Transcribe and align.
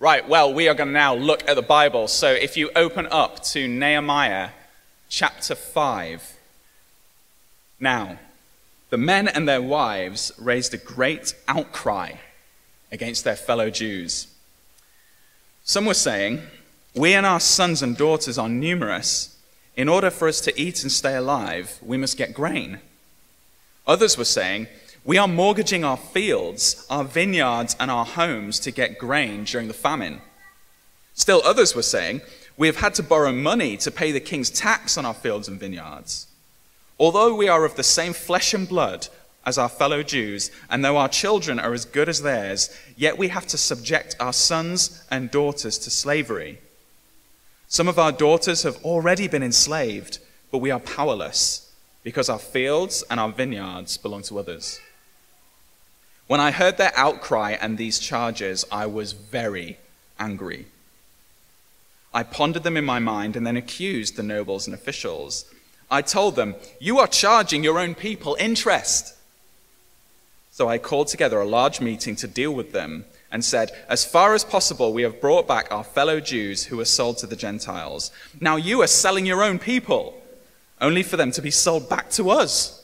Right, 0.00 0.26
well, 0.26 0.54
we 0.54 0.66
are 0.66 0.72
going 0.72 0.88
to 0.88 0.94
now 0.94 1.14
look 1.14 1.46
at 1.46 1.56
the 1.56 1.62
Bible. 1.62 2.08
So 2.08 2.32
if 2.32 2.56
you 2.56 2.70
open 2.74 3.06
up 3.10 3.42
to 3.52 3.68
Nehemiah 3.68 4.48
chapter 5.10 5.54
5. 5.54 6.38
Now, 7.78 8.18
the 8.88 8.96
men 8.96 9.28
and 9.28 9.46
their 9.46 9.60
wives 9.60 10.32
raised 10.38 10.72
a 10.72 10.78
great 10.78 11.34
outcry 11.46 12.12
against 12.90 13.24
their 13.24 13.36
fellow 13.36 13.68
Jews. 13.68 14.26
Some 15.64 15.84
were 15.84 15.92
saying, 15.92 16.44
We 16.94 17.12
and 17.12 17.26
our 17.26 17.38
sons 17.38 17.82
and 17.82 17.94
daughters 17.94 18.38
are 18.38 18.48
numerous. 18.48 19.36
In 19.76 19.86
order 19.86 20.08
for 20.08 20.28
us 20.28 20.40
to 20.40 20.58
eat 20.58 20.82
and 20.82 20.90
stay 20.90 21.14
alive, 21.14 21.78
we 21.82 21.98
must 21.98 22.16
get 22.16 22.32
grain. 22.32 22.80
Others 23.86 24.16
were 24.16 24.24
saying, 24.24 24.66
We 25.04 25.16
are 25.16 25.28
mortgaging 25.28 25.82
our 25.82 25.96
fields, 25.96 26.86
our 26.90 27.04
vineyards, 27.04 27.74
and 27.80 27.90
our 27.90 28.04
homes 28.04 28.60
to 28.60 28.70
get 28.70 28.98
grain 28.98 29.44
during 29.44 29.66
the 29.68 29.74
famine. 29.74 30.20
Still, 31.14 31.40
others 31.42 31.74
were 31.74 31.82
saying, 31.82 32.20
We 32.58 32.66
have 32.66 32.76
had 32.76 32.94
to 32.96 33.02
borrow 33.02 33.32
money 33.32 33.78
to 33.78 33.90
pay 33.90 34.12
the 34.12 34.20
king's 34.20 34.50
tax 34.50 34.98
on 34.98 35.06
our 35.06 35.14
fields 35.14 35.48
and 35.48 35.58
vineyards. 35.58 36.26
Although 36.98 37.34
we 37.34 37.48
are 37.48 37.64
of 37.64 37.76
the 37.76 37.82
same 37.82 38.12
flesh 38.12 38.52
and 38.52 38.68
blood 38.68 39.08
as 39.46 39.56
our 39.56 39.70
fellow 39.70 40.02
Jews, 40.02 40.50
and 40.68 40.84
though 40.84 40.98
our 40.98 41.08
children 41.08 41.58
are 41.58 41.72
as 41.72 41.86
good 41.86 42.10
as 42.10 42.20
theirs, 42.20 42.68
yet 42.94 43.16
we 43.16 43.28
have 43.28 43.46
to 43.46 43.56
subject 43.56 44.14
our 44.20 44.34
sons 44.34 45.02
and 45.10 45.30
daughters 45.30 45.78
to 45.78 45.90
slavery. 45.90 46.60
Some 47.68 47.88
of 47.88 47.98
our 47.98 48.12
daughters 48.12 48.64
have 48.64 48.84
already 48.84 49.28
been 49.28 49.42
enslaved, 49.42 50.18
but 50.50 50.58
we 50.58 50.70
are 50.70 50.80
powerless 50.80 51.72
because 52.02 52.28
our 52.28 52.38
fields 52.38 53.02
and 53.10 53.18
our 53.18 53.30
vineyards 53.30 53.96
belong 53.96 54.22
to 54.24 54.38
others. 54.38 54.78
When 56.30 56.38
I 56.38 56.52
heard 56.52 56.76
their 56.76 56.92
outcry 56.94 57.56
and 57.60 57.76
these 57.76 57.98
charges, 57.98 58.64
I 58.70 58.86
was 58.86 59.14
very 59.14 59.78
angry. 60.16 60.66
I 62.14 62.22
pondered 62.22 62.62
them 62.62 62.76
in 62.76 62.84
my 62.84 63.00
mind 63.00 63.34
and 63.34 63.44
then 63.44 63.56
accused 63.56 64.14
the 64.14 64.22
nobles 64.22 64.68
and 64.68 64.72
officials. 64.72 65.44
I 65.90 66.02
told 66.02 66.36
them, 66.36 66.54
You 66.78 67.00
are 67.00 67.08
charging 67.08 67.64
your 67.64 67.80
own 67.80 67.96
people 67.96 68.36
interest. 68.38 69.16
So 70.52 70.68
I 70.68 70.78
called 70.78 71.08
together 71.08 71.40
a 71.40 71.44
large 71.44 71.80
meeting 71.80 72.14
to 72.14 72.28
deal 72.28 72.54
with 72.54 72.70
them 72.70 73.06
and 73.32 73.44
said, 73.44 73.72
As 73.88 74.04
far 74.04 74.32
as 74.32 74.44
possible, 74.44 74.92
we 74.92 75.02
have 75.02 75.20
brought 75.20 75.48
back 75.48 75.66
our 75.72 75.82
fellow 75.82 76.20
Jews 76.20 76.66
who 76.66 76.76
were 76.76 76.84
sold 76.84 77.18
to 77.18 77.26
the 77.26 77.34
Gentiles. 77.34 78.12
Now 78.40 78.54
you 78.54 78.82
are 78.82 78.86
selling 78.86 79.26
your 79.26 79.42
own 79.42 79.58
people, 79.58 80.22
only 80.80 81.02
for 81.02 81.16
them 81.16 81.32
to 81.32 81.42
be 81.42 81.50
sold 81.50 81.88
back 81.88 82.08
to 82.10 82.30
us. 82.30 82.79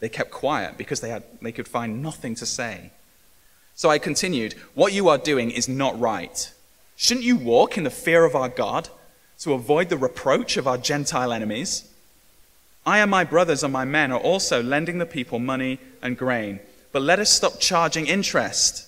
They 0.00 0.08
kept 0.08 0.30
quiet 0.30 0.78
because 0.78 1.00
they, 1.00 1.10
had, 1.10 1.24
they 1.42 1.52
could 1.52 1.68
find 1.68 2.02
nothing 2.02 2.34
to 2.36 2.46
say. 2.46 2.92
So 3.74 3.90
I 3.90 3.98
continued, 3.98 4.54
What 4.74 4.92
you 4.92 5.08
are 5.08 5.18
doing 5.18 5.50
is 5.50 5.68
not 5.68 5.98
right. 5.98 6.52
Shouldn't 6.96 7.26
you 7.26 7.36
walk 7.36 7.78
in 7.78 7.84
the 7.84 7.90
fear 7.90 8.24
of 8.24 8.34
our 8.34 8.48
God? 8.48 8.88
to 9.38 9.52
avoid 9.52 9.88
the 9.88 9.96
reproach 9.96 10.56
of 10.56 10.66
our 10.66 10.78
Gentile 10.78 11.32
enemies. 11.32 11.88
I 12.84 12.98
and 12.98 13.10
my 13.10 13.24
brothers 13.24 13.62
and 13.62 13.72
my 13.72 13.84
men 13.84 14.10
are 14.12 14.18
also 14.18 14.62
lending 14.62 14.98
the 14.98 15.06
people 15.06 15.38
money 15.38 15.78
and 16.02 16.18
grain, 16.18 16.60
but 16.92 17.02
let 17.02 17.18
us 17.18 17.30
stop 17.30 17.60
charging 17.60 18.06
interest. 18.06 18.86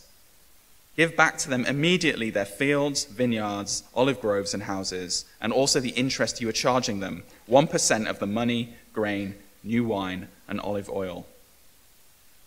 Give 0.96 1.16
back 1.16 1.38
to 1.38 1.50
them 1.50 1.64
immediately 1.66 2.30
their 2.30 2.44
fields, 2.44 3.04
vineyards, 3.04 3.84
olive 3.94 4.20
groves, 4.20 4.52
and 4.52 4.64
houses, 4.64 5.24
and 5.40 5.52
also 5.52 5.80
the 5.80 5.90
interest 5.90 6.40
you 6.40 6.48
are 6.48 6.52
charging 6.52 7.00
them 7.00 7.22
1% 7.48 8.06
of 8.06 8.18
the 8.18 8.26
money, 8.26 8.74
grain, 8.92 9.34
new 9.62 9.84
wine, 9.84 10.28
and 10.48 10.60
olive 10.60 10.88
oil. 10.88 11.26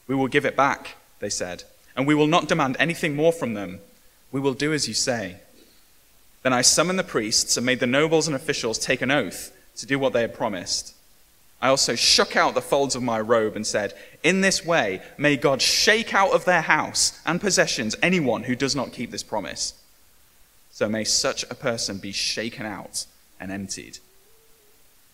We 0.07 0.15
will 0.15 0.27
give 0.27 0.45
it 0.45 0.55
back, 0.55 0.95
they 1.19 1.29
said, 1.29 1.63
and 1.95 2.05
we 2.05 2.15
will 2.15 2.27
not 2.27 2.47
demand 2.47 2.75
anything 2.79 3.15
more 3.15 3.31
from 3.31 3.53
them. 3.53 3.79
We 4.31 4.39
will 4.39 4.53
do 4.53 4.73
as 4.73 4.87
you 4.87 4.93
say. 4.93 5.37
Then 6.41 6.53
I 6.53 6.61
summoned 6.61 6.99
the 6.99 7.03
priests 7.03 7.55
and 7.55 7.65
made 7.65 7.79
the 7.79 7.87
nobles 7.87 8.27
and 8.27 8.35
officials 8.35 8.77
take 8.77 9.01
an 9.01 9.11
oath 9.11 9.55
to 9.77 9.85
do 9.85 9.97
what 9.97 10.13
they 10.13 10.21
had 10.21 10.33
promised. 10.33 10.93
I 11.61 11.69
also 11.69 11.95
shook 11.95 12.35
out 12.35 12.55
the 12.55 12.61
folds 12.61 12.93
of 12.93 13.01
my 13.01 13.21
robe 13.21 13.55
and 13.55 13.65
said, 13.65 13.93
In 14.21 14.41
this 14.41 14.65
way, 14.65 15.01
may 15.17 15.37
God 15.37 15.61
shake 15.61 16.13
out 16.13 16.31
of 16.31 16.43
their 16.43 16.61
house 16.61 17.21
and 17.25 17.39
possessions 17.39 17.95
anyone 18.01 18.43
who 18.43 18.55
does 18.55 18.75
not 18.75 18.91
keep 18.91 19.11
this 19.11 19.23
promise. 19.23 19.73
So 20.71 20.89
may 20.89 21.05
such 21.05 21.43
a 21.43 21.55
person 21.55 21.99
be 21.99 22.11
shaken 22.11 22.65
out 22.65 23.05
and 23.39 23.49
emptied. 23.49 23.99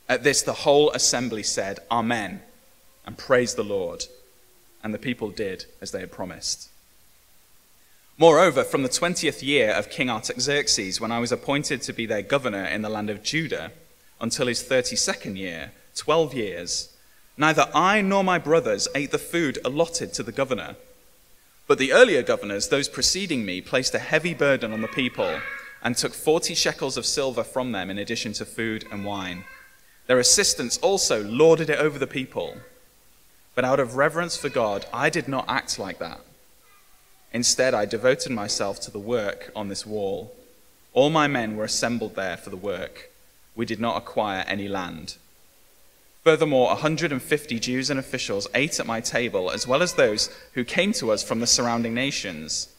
At 0.10 0.24
this, 0.24 0.42
the 0.42 0.54
whole 0.54 0.90
assembly 0.92 1.44
said, 1.44 1.80
Amen, 1.92 2.42
and 3.06 3.18
praised 3.18 3.56
the 3.56 3.64
Lord. 3.64 4.06
And 4.84 4.94
the 4.94 4.98
people 4.98 5.30
did 5.30 5.66
as 5.82 5.92
they 5.92 6.00
had 6.00 6.12
promised. 6.12 6.70
Moreover, 8.18 8.64
from 8.64 8.84
the 8.84 8.90
20th 8.90 9.44
year 9.44 9.72
of 9.72 9.90
King 9.90 10.10
Artaxerxes, 10.10 11.00
when 11.00 11.12
I 11.12 11.20
was 11.20 11.32
appointed 11.32 11.82
to 11.84 11.94
be 11.94 12.06
their 12.06 12.24
governor 12.24 12.66
in 12.66 12.82
the 12.82 12.90
land 12.90 13.10
of 13.10 13.24
Judah, 13.24 13.72
until 14.20 14.48
his 14.48 14.64
32nd 14.64 15.38
year, 15.38 15.72
12 15.96 16.34
years, 16.34 16.94
neither 17.38 17.70
I 17.74 18.02
nor 18.02 18.24
my 18.24 18.38
brothers 18.38 18.88
ate 18.96 19.12
the 19.12 19.18
food 19.18 19.60
allotted 19.64 20.12
to 20.14 20.24
the 20.24 20.32
governor. 20.32 20.76
But 21.68 21.78
the 21.78 21.94
earlier 21.94 22.24
governors, 22.24 22.68
those 22.68 22.90
preceding 22.90 23.46
me, 23.46 23.62
placed 23.62 23.94
a 23.94 24.00
heavy 24.00 24.34
burden 24.34 24.74
on 24.74 24.82
the 24.82 24.88
people 24.88 25.40
and 25.84 25.96
took 25.96 26.14
40 26.14 26.56
shekels 26.56 26.98
of 26.98 27.06
silver 27.06 27.44
from 27.44 27.72
them 27.72 27.90
in 27.90 27.98
addition 27.98 28.34
to 28.34 28.46
food 28.46 28.86
and 28.92 29.06
wine. 29.06 29.46
Their 30.10 30.18
assistants 30.18 30.80
also 30.80 31.24
lorded 31.24 31.70
it 31.70 31.78
over 31.78 32.00
the 32.00 32.08
people. 32.08 32.58
But 33.54 33.64
out 33.64 33.80
of 33.80 33.96
reverence 33.96 34.36
for 34.36 34.50
God, 34.50 34.88
I 34.92 35.12
did 35.12 35.28
not 35.28 35.46
act 35.48 35.78
like 35.78 36.00
that. 36.00 36.22
Instead, 37.32 37.76
I 37.76 37.86
devoted 37.86 38.32
myself 38.32 38.80
to 38.82 38.92
the 38.92 38.98
work 38.98 39.52
on 39.56 39.68
this 39.68 39.86
wall. 39.86 40.36
All 40.94 41.12
my 41.12 41.28
men 41.28 41.56
were 41.56 41.64
assembled 41.64 42.16
there 42.16 42.38
for 42.38 42.50
the 42.50 42.58
work. 42.58 43.12
We 43.56 43.68
did 43.68 43.80
not 43.80 43.98
acquire 43.98 44.44
any 44.48 44.68
land. 44.68 45.18
Furthermore, 46.24 46.70
150 46.70 47.60
Jews 47.60 47.92
and 47.92 48.00
officials 48.00 48.48
ate 48.56 48.80
at 48.80 48.88
my 48.88 49.02
table, 49.02 49.52
as 49.52 49.68
well 49.68 49.84
as 49.84 49.94
those 49.94 50.36
who 50.54 50.64
came 50.64 50.92
to 50.94 51.12
us 51.12 51.22
from 51.22 51.40
the 51.40 51.46
surrounding 51.46 51.94
nations. 51.94 52.70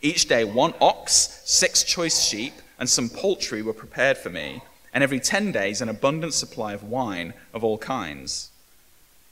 Each 0.00 0.26
day, 0.26 0.42
one 0.42 0.72
ox, 0.80 1.42
six 1.44 1.82
choice 1.82 2.22
sheep, 2.22 2.54
and 2.78 2.88
some 2.88 3.10
poultry 3.10 3.60
were 3.60 3.74
prepared 3.74 4.16
for 4.16 4.30
me, 4.30 4.62
and 4.92 5.04
every 5.04 5.20
ten 5.20 5.52
days, 5.52 5.80
an 5.80 5.88
abundant 5.88 6.34
supply 6.34 6.72
of 6.72 6.82
wine 6.82 7.34
of 7.52 7.62
all 7.62 7.78
kinds. 7.78 8.50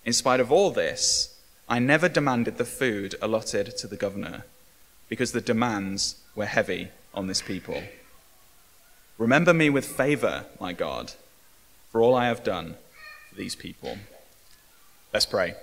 In 0.05 0.12
spite 0.12 0.41
of 0.41 0.53
all 0.53 0.71
this, 0.71 1.39
I 1.69 1.78
never 1.78 2.09
demanded 2.09 2.59
the 2.59 2.65
food 2.65 3.15
allotted 3.21 3.77
to 3.78 3.87
the 3.87 3.97
governor 3.97 4.45
because 5.09 5.33
the 5.33 5.41
demands 5.41 6.16
were 6.34 6.47
heavy 6.47 6.89
on 7.15 7.27
this 7.27 7.43
people. 7.43 7.83
Remember 9.19 9.55
me 9.55 9.71
with 9.71 9.87
favor, 9.87 10.45
my 10.61 10.72
God, 10.72 11.12
for 11.91 12.03
all 12.03 12.15
I 12.15 12.27
have 12.27 12.45
done 12.45 12.77
for 13.31 13.37
these 13.37 13.56
people. 13.56 13.99
Let's 15.12 15.27
pray. 15.27 15.55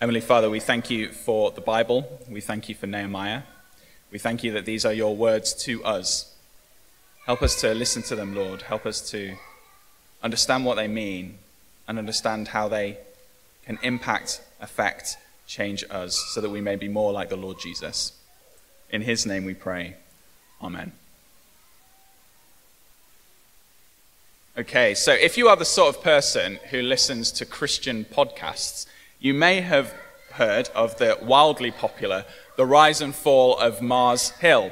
Heavenly 0.00 0.22
Father, 0.22 0.48
we 0.48 0.60
thank 0.60 0.88
you 0.88 1.12
for 1.12 1.50
the 1.50 1.60
Bible. 1.60 2.20
We 2.26 2.40
thank 2.40 2.70
you 2.70 2.74
for 2.74 2.86
Nehemiah. 2.86 3.42
We 4.10 4.18
thank 4.18 4.42
you 4.42 4.50
that 4.52 4.64
these 4.64 4.86
are 4.86 4.94
your 4.94 5.14
words 5.14 5.52
to 5.64 5.84
us. 5.84 6.29
Help 7.26 7.42
us 7.42 7.60
to 7.60 7.74
listen 7.74 8.02
to 8.02 8.16
them, 8.16 8.34
Lord. 8.34 8.62
Help 8.62 8.86
us 8.86 9.08
to 9.10 9.36
understand 10.22 10.64
what 10.64 10.76
they 10.76 10.88
mean 10.88 11.38
and 11.86 11.98
understand 11.98 12.48
how 12.48 12.68
they 12.68 12.98
can 13.66 13.78
impact, 13.82 14.40
affect, 14.60 15.16
change 15.46 15.84
us 15.90 16.16
so 16.32 16.40
that 16.40 16.50
we 16.50 16.60
may 16.60 16.76
be 16.76 16.88
more 16.88 17.12
like 17.12 17.28
the 17.28 17.36
Lord 17.36 17.58
Jesus. 17.60 18.12
In 18.90 19.02
his 19.02 19.26
name 19.26 19.44
we 19.44 19.54
pray. 19.54 19.96
Amen. 20.62 20.92
Okay, 24.58 24.94
so 24.94 25.12
if 25.12 25.38
you 25.38 25.48
are 25.48 25.56
the 25.56 25.64
sort 25.64 25.94
of 25.94 26.02
person 26.02 26.58
who 26.70 26.82
listens 26.82 27.30
to 27.32 27.46
Christian 27.46 28.04
podcasts, 28.04 28.86
you 29.18 29.32
may 29.32 29.60
have 29.60 29.94
heard 30.32 30.68
of 30.74 30.98
the 30.98 31.18
wildly 31.22 31.70
popular 31.70 32.24
The 32.56 32.66
Rise 32.66 33.00
and 33.00 33.14
Fall 33.14 33.56
of 33.58 33.80
Mars 33.80 34.30
Hill. 34.30 34.70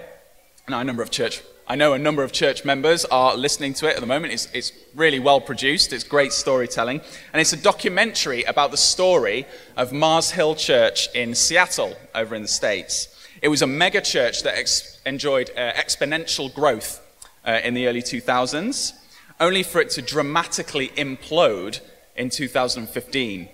Now, 0.69 0.81
a 0.81 0.85
number 0.85 1.03
of 1.03 1.11
church 1.11 1.43
I 1.71 1.77
know 1.77 1.93
a 1.93 1.99
number 1.99 2.23
of 2.23 2.33
church 2.33 2.65
members 2.65 3.05
are 3.05 3.37
listening 3.37 3.75
to 3.75 3.91
it 3.91 3.95
at 3.95 4.01
the 4.01 4.07
moment. 4.07 4.33
It's, 4.33 4.49
it's, 4.55 4.73
really 4.95 5.19
well 5.19 5.39
produced, 5.39 5.93
it's 5.93 6.03
great 6.03 6.33
storytelling. 6.33 7.03
And 7.33 7.41
it's 7.43 7.53
a 7.53 7.59
documentary 7.59 8.43
about 8.45 8.71
the 8.71 8.79
story 8.79 9.47
of 9.77 9.93
Mars 9.93 10.31
Hill 10.31 10.55
Church 10.55 11.15
in 11.15 11.35
Seattle, 11.35 11.95
over 12.15 12.35
in 12.35 12.41
the 12.41 12.49
States. 12.49 13.15
It 13.43 13.49
was 13.49 13.61
a 13.61 13.67
mega 13.67 14.01
church 14.01 14.43
that 14.45 14.57
ex- 14.57 14.99
enjoyed 15.05 15.51
uh, 15.51 15.75
exponential 15.75 16.53
growth 16.53 17.03
uh, 17.47 17.61
in 17.63 17.75
the 17.75 17.87
early 17.87 18.01
2000s, 18.01 18.95
only 19.39 19.63
for 19.63 19.83
it 19.83 19.91
to 19.91 20.03
dramatically 20.03 20.89
implode 20.97 21.81
in 22.17 22.31
2015. 22.31 23.49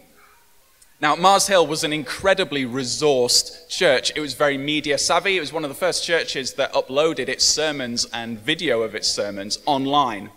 Now, 1.01 1.17
Mars 1.17 1.49
Hill 1.49 1.67
was 1.67 1.83
an 1.83 1.93
incredibly 1.93 2.65
resourced 2.65 3.69
church. 3.69 4.13
It 4.15 4.21
was 4.21 4.35
very 4.35 4.57
media 4.57 4.97
savvy. 4.97 5.37
It 5.37 5.41
was 5.41 5.53
one 5.53 5.65
of 5.65 5.69
the 5.69 5.75
first 5.75 6.05
churches 6.05 6.55
that 6.55 6.73
uploaded 6.73 7.29
its 7.29 7.45
sermons 7.45 8.07
and 8.13 8.39
video 8.39 8.83
of 8.83 8.95
its 8.95 9.09
sermons 9.09 9.59
online. 9.67 10.31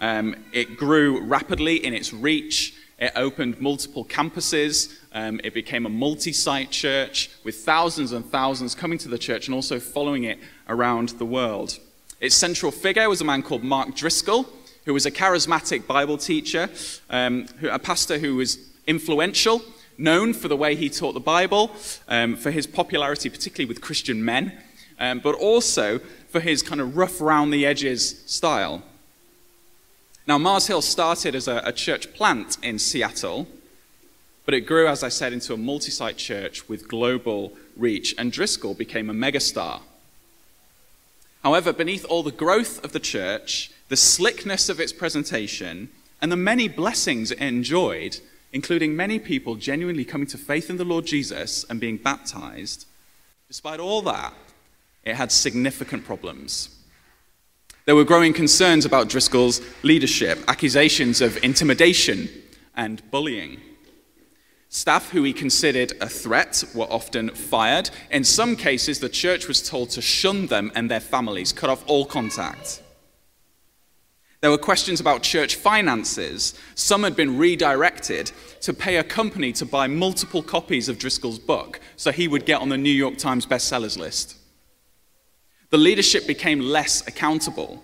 Um, 0.00 0.36
it 0.52 0.76
grew 0.76 1.20
rapidly 1.20 1.84
in 1.84 1.94
its 1.94 2.12
reach. 2.12 2.74
It 2.98 3.12
opened 3.16 3.60
multiple 3.60 4.04
campuses 4.04 4.92
Um, 5.12 5.40
it 5.42 5.54
became 5.54 5.86
a 5.86 5.88
multi 5.88 6.32
site 6.32 6.70
church 6.70 7.30
with 7.42 7.56
thousands 7.56 8.12
and 8.12 8.24
thousands 8.24 8.74
coming 8.74 8.98
to 8.98 9.08
the 9.08 9.18
church 9.18 9.48
and 9.48 9.54
also 9.54 9.80
following 9.80 10.24
it 10.24 10.38
around 10.68 11.08
the 11.10 11.24
world. 11.24 11.78
Its 12.20 12.34
central 12.34 12.70
figure 12.70 13.08
was 13.08 13.20
a 13.20 13.24
man 13.24 13.42
called 13.42 13.64
Mark 13.64 13.94
Driscoll, 13.96 14.46
who 14.84 14.92
was 14.92 15.06
a 15.06 15.10
charismatic 15.10 15.86
Bible 15.86 16.18
teacher, 16.18 16.68
um, 17.08 17.46
who, 17.60 17.68
a 17.70 17.78
pastor 17.78 18.18
who 18.18 18.36
was 18.36 18.58
influential, 18.86 19.62
known 19.98 20.32
for 20.32 20.48
the 20.48 20.56
way 20.56 20.74
he 20.74 20.88
taught 20.88 21.12
the 21.12 21.20
Bible, 21.20 21.70
um, 22.08 22.36
for 22.36 22.50
his 22.50 22.66
popularity, 22.66 23.28
particularly 23.28 23.66
with 23.66 23.80
Christian 23.80 24.24
men, 24.24 24.52
um, 24.98 25.20
but 25.20 25.34
also 25.34 25.98
for 26.28 26.40
his 26.40 26.62
kind 26.62 26.80
of 26.80 26.96
rough 26.96 27.20
round 27.20 27.52
the 27.52 27.66
edges 27.66 28.22
style. 28.26 28.82
Now, 30.26 30.38
Mars 30.38 30.66
Hill 30.66 30.82
started 30.82 31.34
as 31.34 31.46
a, 31.46 31.62
a 31.64 31.72
church 31.72 32.12
plant 32.12 32.58
in 32.62 32.78
Seattle, 32.78 33.46
but 34.44 34.54
it 34.54 34.62
grew, 34.62 34.88
as 34.88 35.02
I 35.02 35.08
said, 35.08 35.32
into 35.32 35.54
a 35.54 35.56
multi 35.56 35.90
site 35.90 36.16
church 36.16 36.68
with 36.68 36.88
global 36.88 37.52
reach, 37.76 38.14
and 38.18 38.32
Driscoll 38.32 38.74
became 38.74 39.08
a 39.10 39.14
megastar. 39.14 39.80
However, 41.42 41.72
beneath 41.72 42.04
all 42.06 42.24
the 42.24 42.32
growth 42.32 42.82
of 42.84 42.92
the 42.92 43.00
church, 43.00 43.70
the 43.88 43.96
slickness 43.96 44.68
of 44.68 44.80
its 44.80 44.92
presentation, 44.92 45.90
and 46.20 46.32
the 46.32 46.36
many 46.36 46.66
blessings 46.66 47.30
it 47.30 47.38
enjoyed, 47.38 48.18
including 48.56 48.96
many 48.96 49.18
people 49.18 49.54
genuinely 49.54 50.02
coming 50.02 50.26
to 50.26 50.38
faith 50.38 50.70
in 50.70 50.78
the 50.78 50.84
Lord 50.84 51.04
Jesus 51.04 51.62
and 51.68 51.78
being 51.78 51.98
baptized, 51.98 52.86
despite 53.48 53.80
all 53.80 54.00
that, 54.00 54.32
it 55.04 55.14
had 55.14 55.30
significant 55.30 56.06
problems. 56.06 56.70
There 57.84 57.94
were 57.94 58.02
growing 58.02 58.32
concerns 58.32 58.86
about 58.86 59.10
Driscoll's 59.10 59.60
leadership, 59.82 60.38
accusations 60.48 61.20
of 61.20 61.36
intimidation 61.44 62.30
and 62.74 63.02
bullying. 63.10 63.60
Staff 64.70 65.10
who 65.10 65.22
he 65.22 65.34
considered 65.34 65.92
a 66.00 66.08
threat 66.08 66.64
were 66.74 66.90
often 66.90 67.28
fired. 67.28 67.90
In 68.10 68.24
some 68.24 68.56
cases, 68.56 69.00
the 69.00 69.10
church 69.10 69.48
was 69.48 69.68
told 69.68 69.90
to 69.90 70.00
shun 70.00 70.46
them 70.46 70.72
and 70.74 70.90
their 70.90 71.00
families, 71.00 71.52
cut 71.52 71.68
off 71.68 71.84
all 71.86 72.06
contact. 72.06 72.82
There 74.40 74.50
were 74.50 74.58
questions 74.58 75.00
about 75.00 75.22
church 75.22 75.56
finances. 75.56 76.54
Some 76.74 77.02
had 77.04 77.16
been 77.16 77.38
redirected 77.38 78.32
to 78.60 78.74
pay 78.74 78.96
a 78.96 79.04
company 79.04 79.52
to 79.54 79.64
buy 79.64 79.86
multiple 79.86 80.42
copies 80.42 80.88
of 80.88 80.98
Driscoll's 80.98 81.38
book 81.38 81.80
so 81.96 82.12
he 82.12 82.28
would 82.28 82.44
get 82.44 82.60
on 82.60 82.68
the 82.68 82.76
New 82.76 82.90
York 82.90 83.16
Times 83.16 83.46
bestsellers 83.46 83.98
list. 83.98 84.36
The 85.70 85.78
leadership 85.78 86.26
became 86.26 86.60
less 86.60 87.06
accountable. 87.06 87.82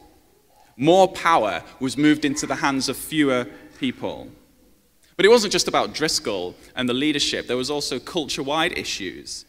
More 0.76 1.08
power 1.08 1.62
was 1.80 1.96
moved 1.96 2.24
into 2.24 2.46
the 2.46 2.56
hands 2.56 2.88
of 2.88 2.96
fewer 2.96 3.46
people. 3.78 4.28
But 5.16 5.26
it 5.26 5.30
wasn't 5.30 5.52
just 5.52 5.68
about 5.68 5.94
Driscoll 5.94 6.54
and 6.76 6.88
the 6.88 6.94
leadership, 6.94 7.46
there 7.46 7.56
was 7.56 7.70
also 7.70 7.98
culture 7.98 8.42
wide 8.42 8.76
issues. 8.78 9.44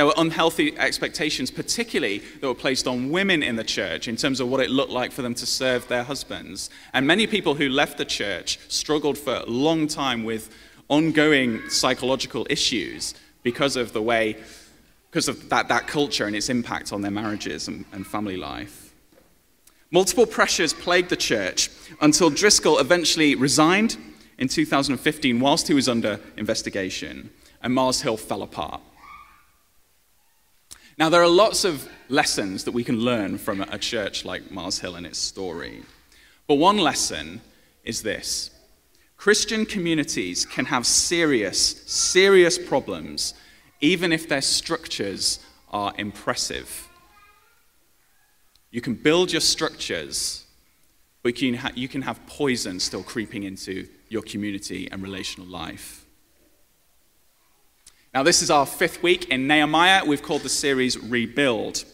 There 0.00 0.06
were 0.06 0.14
unhealthy 0.16 0.78
expectations, 0.78 1.50
particularly 1.50 2.22
that 2.40 2.46
were 2.46 2.54
placed 2.54 2.86
on 2.86 3.10
women 3.10 3.42
in 3.42 3.56
the 3.56 3.64
church 3.64 4.08
in 4.08 4.16
terms 4.16 4.40
of 4.40 4.48
what 4.48 4.60
it 4.60 4.70
looked 4.70 4.90
like 4.90 5.12
for 5.12 5.20
them 5.20 5.34
to 5.34 5.44
serve 5.44 5.86
their 5.88 6.04
husbands. 6.04 6.70
And 6.94 7.06
many 7.06 7.26
people 7.26 7.54
who 7.54 7.68
left 7.68 7.98
the 7.98 8.06
church 8.06 8.58
struggled 8.68 9.18
for 9.18 9.34
a 9.34 9.44
long 9.44 9.86
time 9.86 10.24
with 10.24 10.48
ongoing 10.88 11.68
psychological 11.68 12.46
issues 12.48 13.12
because 13.42 13.76
of 13.76 13.92
the 13.92 14.00
way, 14.00 14.38
because 15.10 15.28
of 15.28 15.50
that, 15.50 15.68
that 15.68 15.86
culture 15.86 16.24
and 16.24 16.34
its 16.34 16.48
impact 16.48 16.94
on 16.94 17.02
their 17.02 17.10
marriages 17.10 17.68
and, 17.68 17.84
and 17.92 18.06
family 18.06 18.38
life. 18.38 18.94
Multiple 19.90 20.24
pressures 20.24 20.72
plagued 20.72 21.10
the 21.10 21.16
church 21.16 21.68
until 22.00 22.30
Driscoll 22.30 22.78
eventually 22.78 23.34
resigned 23.34 23.98
in 24.38 24.48
2015 24.48 25.40
whilst 25.40 25.68
he 25.68 25.74
was 25.74 25.90
under 25.90 26.18
investigation, 26.38 27.28
and 27.62 27.74
Mars 27.74 28.00
Hill 28.00 28.16
fell 28.16 28.42
apart. 28.42 28.80
Now, 31.00 31.08
there 31.08 31.22
are 31.22 31.28
lots 31.28 31.64
of 31.64 31.88
lessons 32.10 32.64
that 32.64 32.72
we 32.72 32.84
can 32.84 33.00
learn 33.00 33.38
from 33.38 33.62
a 33.62 33.78
church 33.78 34.26
like 34.26 34.50
Mars 34.50 34.80
Hill 34.80 34.96
and 34.96 35.06
its 35.06 35.18
story. 35.18 35.80
But 36.46 36.56
one 36.56 36.76
lesson 36.76 37.40
is 37.84 38.02
this 38.02 38.50
Christian 39.16 39.64
communities 39.64 40.44
can 40.44 40.66
have 40.66 40.84
serious, 40.84 41.58
serious 41.90 42.58
problems, 42.58 43.32
even 43.80 44.12
if 44.12 44.28
their 44.28 44.42
structures 44.42 45.38
are 45.70 45.94
impressive. 45.96 46.86
You 48.70 48.82
can 48.82 48.92
build 48.92 49.32
your 49.32 49.40
structures, 49.40 50.44
but 51.22 51.40
you 51.40 51.56
can, 51.56 51.72
you 51.76 51.88
can 51.88 52.02
have 52.02 52.26
poison 52.26 52.78
still 52.78 53.02
creeping 53.02 53.44
into 53.44 53.88
your 54.10 54.20
community 54.20 54.86
and 54.92 55.02
relational 55.02 55.48
life. 55.48 56.04
Now, 58.12 58.24
this 58.24 58.42
is 58.42 58.50
our 58.50 58.66
fifth 58.66 59.04
week 59.04 59.28
in 59.28 59.46
Nehemiah. 59.46 60.04
We've 60.04 60.20
called 60.20 60.42
the 60.42 60.48
series 60.48 60.98
Rebuild. 60.98 61.84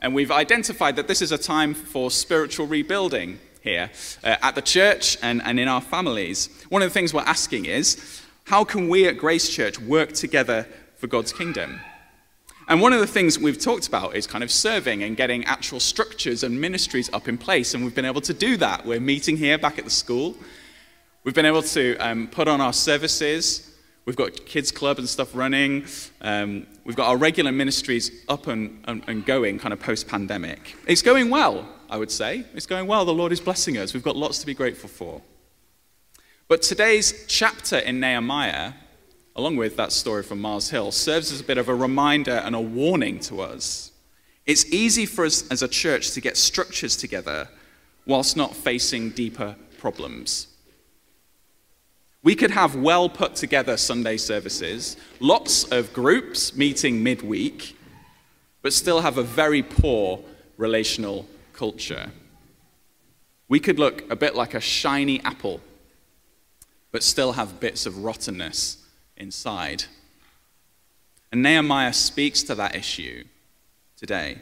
And 0.00 0.14
we've 0.14 0.30
identified 0.30 0.96
that 0.96 1.08
this 1.08 1.20
is 1.20 1.30
a 1.30 1.36
time 1.36 1.74
for 1.74 2.10
spiritual 2.10 2.66
rebuilding 2.66 3.38
here 3.60 3.90
uh, 4.24 4.36
at 4.40 4.54
the 4.54 4.62
church 4.62 5.18
and, 5.20 5.42
and 5.42 5.60
in 5.60 5.68
our 5.68 5.82
families. 5.82 6.48
One 6.70 6.80
of 6.80 6.88
the 6.88 6.94
things 6.94 7.12
we're 7.12 7.20
asking 7.20 7.66
is 7.66 8.22
how 8.44 8.64
can 8.64 8.88
we 8.88 9.06
at 9.08 9.18
Grace 9.18 9.50
Church 9.50 9.78
work 9.78 10.12
together 10.12 10.66
for 10.96 11.06
God's 11.06 11.34
kingdom? 11.34 11.80
And 12.66 12.80
one 12.80 12.94
of 12.94 13.00
the 13.00 13.06
things 13.06 13.38
we've 13.38 13.60
talked 13.60 13.88
about 13.88 14.16
is 14.16 14.26
kind 14.26 14.42
of 14.42 14.50
serving 14.50 15.02
and 15.02 15.18
getting 15.18 15.44
actual 15.44 15.80
structures 15.80 16.44
and 16.44 16.58
ministries 16.58 17.10
up 17.12 17.28
in 17.28 17.36
place. 17.36 17.74
And 17.74 17.84
we've 17.84 17.94
been 17.94 18.06
able 18.06 18.22
to 18.22 18.32
do 18.32 18.56
that. 18.56 18.86
We're 18.86 19.00
meeting 19.00 19.36
here 19.36 19.58
back 19.58 19.78
at 19.78 19.84
the 19.84 19.90
school. 19.90 20.34
We've 21.24 21.34
been 21.34 21.44
able 21.44 21.62
to 21.62 21.94
um, 21.98 22.26
put 22.28 22.48
on 22.48 22.62
our 22.62 22.72
services 22.72 23.67
We've 24.08 24.16
got 24.16 24.46
kids 24.46 24.72
club 24.72 24.98
and 24.98 25.06
stuff 25.06 25.34
running. 25.34 25.84
Um, 26.22 26.66
we've 26.86 26.96
got 26.96 27.08
our 27.08 27.18
regular 27.18 27.52
ministries 27.52 28.24
up 28.26 28.46
and, 28.46 28.82
and, 28.86 29.04
and 29.06 29.26
going 29.26 29.58
kind 29.58 29.74
of 29.74 29.80
post 29.80 30.08
pandemic. 30.08 30.76
It's 30.86 31.02
going 31.02 31.28
well, 31.28 31.68
I 31.90 31.98
would 31.98 32.10
say. 32.10 32.46
It's 32.54 32.64
going 32.64 32.86
well. 32.86 33.04
The 33.04 33.12
Lord 33.12 33.32
is 33.32 33.40
blessing 33.42 33.76
us. 33.76 33.92
We've 33.92 34.02
got 34.02 34.16
lots 34.16 34.38
to 34.38 34.46
be 34.46 34.54
grateful 34.54 34.88
for. 34.88 35.20
But 36.48 36.62
today's 36.62 37.26
chapter 37.28 37.76
in 37.76 38.00
Nehemiah, 38.00 38.72
along 39.36 39.56
with 39.56 39.76
that 39.76 39.92
story 39.92 40.22
from 40.22 40.40
Mars 40.40 40.70
Hill, 40.70 40.90
serves 40.90 41.30
as 41.30 41.40
a 41.40 41.44
bit 41.44 41.58
of 41.58 41.68
a 41.68 41.74
reminder 41.74 42.40
and 42.46 42.56
a 42.56 42.60
warning 42.62 43.20
to 43.20 43.42
us. 43.42 43.92
It's 44.46 44.64
easy 44.72 45.04
for 45.04 45.26
us 45.26 45.46
as 45.50 45.60
a 45.60 45.68
church 45.68 46.12
to 46.12 46.22
get 46.22 46.38
structures 46.38 46.96
together 46.96 47.46
whilst 48.06 48.38
not 48.38 48.56
facing 48.56 49.10
deeper 49.10 49.54
problems. 49.76 50.46
We 52.28 52.36
could 52.36 52.50
have 52.50 52.76
well 52.76 53.08
put 53.08 53.36
together 53.36 53.78
Sunday 53.78 54.18
services, 54.18 54.98
lots 55.18 55.64
of 55.72 55.94
groups 55.94 56.54
meeting 56.54 57.02
midweek, 57.02 57.74
but 58.60 58.74
still 58.74 59.00
have 59.00 59.16
a 59.16 59.22
very 59.22 59.62
poor 59.62 60.20
relational 60.58 61.26
culture. 61.54 62.10
We 63.48 63.58
could 63.58 63.78
look 63.78 64.10
a 64.10 64.14
bit 64.14 64.34
like 64.34 64.52
a 64.52 64.60
shiny 64.60 65.24
apple, 65.24 65.62
but 66.92 67.02
still 67.02 67.32
have 67.32 67.60
bits 67.60 67.86
of 67.86 68.04
rottenness 68.04 68.76
inside. 69.16 69.84
And 71.32 71.42
Nehemiah 71.42 71.94
speaks 71.94 72.42
to 72.42 72.54
that 72.56 72.74
issue 72.74 73.24
today. 73.96 74.36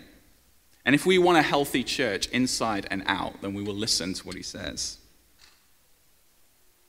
And 0.85 0.97
if 0.97 1.07
we 1.07 1.19
want 1.19 1.39
a 1.39 1.43
healthy 1.43 1.85
church 1.85 2.27
inside 2.31 2.89
and 2.91 3.05
out, 3.07 3.43
then 3.43 3.55
we 3.55 3.63
will 3.63 3.77
listen 3.77 4.13
to 4.15 4.27
what 4.27 4.35
he 4.35 4.43
says. 4.43 4.99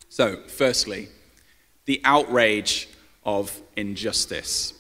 So, 0.10 0.38
firstly, 0.48 1.10
the 1.86 2.02
outrage 2.04 2.90
of 3.24 3.62
injustice. 3.76 4.74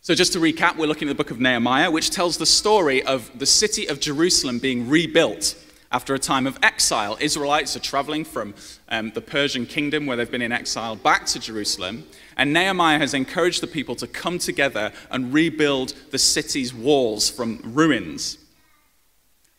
So, 0.00 0.14
just 0.14 0.32
to 0.34 0.38
recap, 0.38 0.76
we're 0.76 0.86
looking 0.86 1.08
at 1.08 1.16
the 1.16 1.22
book 1.22 1.32
of 1.32 1.40
Nehemiah, 1.40 1.90
which 1.90 2.10
tells 2.10 2.38
the 2.38 2.46
story 2.46 3.02
of 3.02 3.36
the 3.38 3.46
city 3.46 3.86
of 3.86 3.98
Jerusalem 3.98 4.60
being 4.60 4.88
rebuilt 4.88 5.56
after 5.90 6.14
a 6.14 6.18
time 6.18 6.46
of 6.46 6.58
exile. 6.62 7.16
Israelites 7.20 7.76
are 7.76 7.80
traveling 7.80 8.24
from 8.24 8.54
um, 8.88 9.10
the 9.12 9.20
Persian 9.20 9.66
kingdom, 9.66 10.06
where 10.06 10.16
they've 10.16 10.30
been 10.30 10.42
in 10.42 10.52
exile, 10.52 10.96
back 10.96 11.26
to 11.26 11.40
Jerusalem. 11.40 12.04
And 12.36 12.52
Nehemiah 12.52 12.98
has 12.98 13.14
encouraged 13.14 13.62
the 13.62 13.66
people 13.66 13.94
to 13.96 14.06
come 14.06 14.38
together 14.38 14.92
and 15.10 15.32
rebuild 15.32 15.94
the 16.10 16.18
city's 16.18 16.74
walls 16.74 17.30
from 17.30 17.60
ruins. 17.64 18.38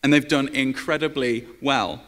And 0.02 0.12
they've 0.12 0.28
done 0.28 0.48
incredibly 0.48 1.46
well. 1.60 2.02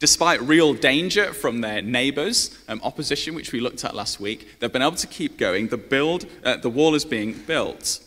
Despite 0.00 0.40
real 0.40 0.72
danger 0.72 1.34
from 1.34 1.60
their 1.60 1.82
neighbors, 1.82 2.58
um, 2.68 2.80
opposition, 2.82 3.34
which 3.34 3.52
we 3.52 3.60
looked 3.60 3.84
at 3.84 3.94
last 3.94 4.18
week, 4.18 4.58
they've 4.58 4.72
been 4.72 4.80
able 4.80 4.96
to 4.96 5.06
keep 5.06 5.36
going. 5.36 5.68
The, 5.68 5.76
build, 5.76 6.24
uh, 6.42 6.56
the 6.56 6.70
wall 6.70 6.94
is 6.94 7.04
being 7.04 7.34
built. 7.34 8.00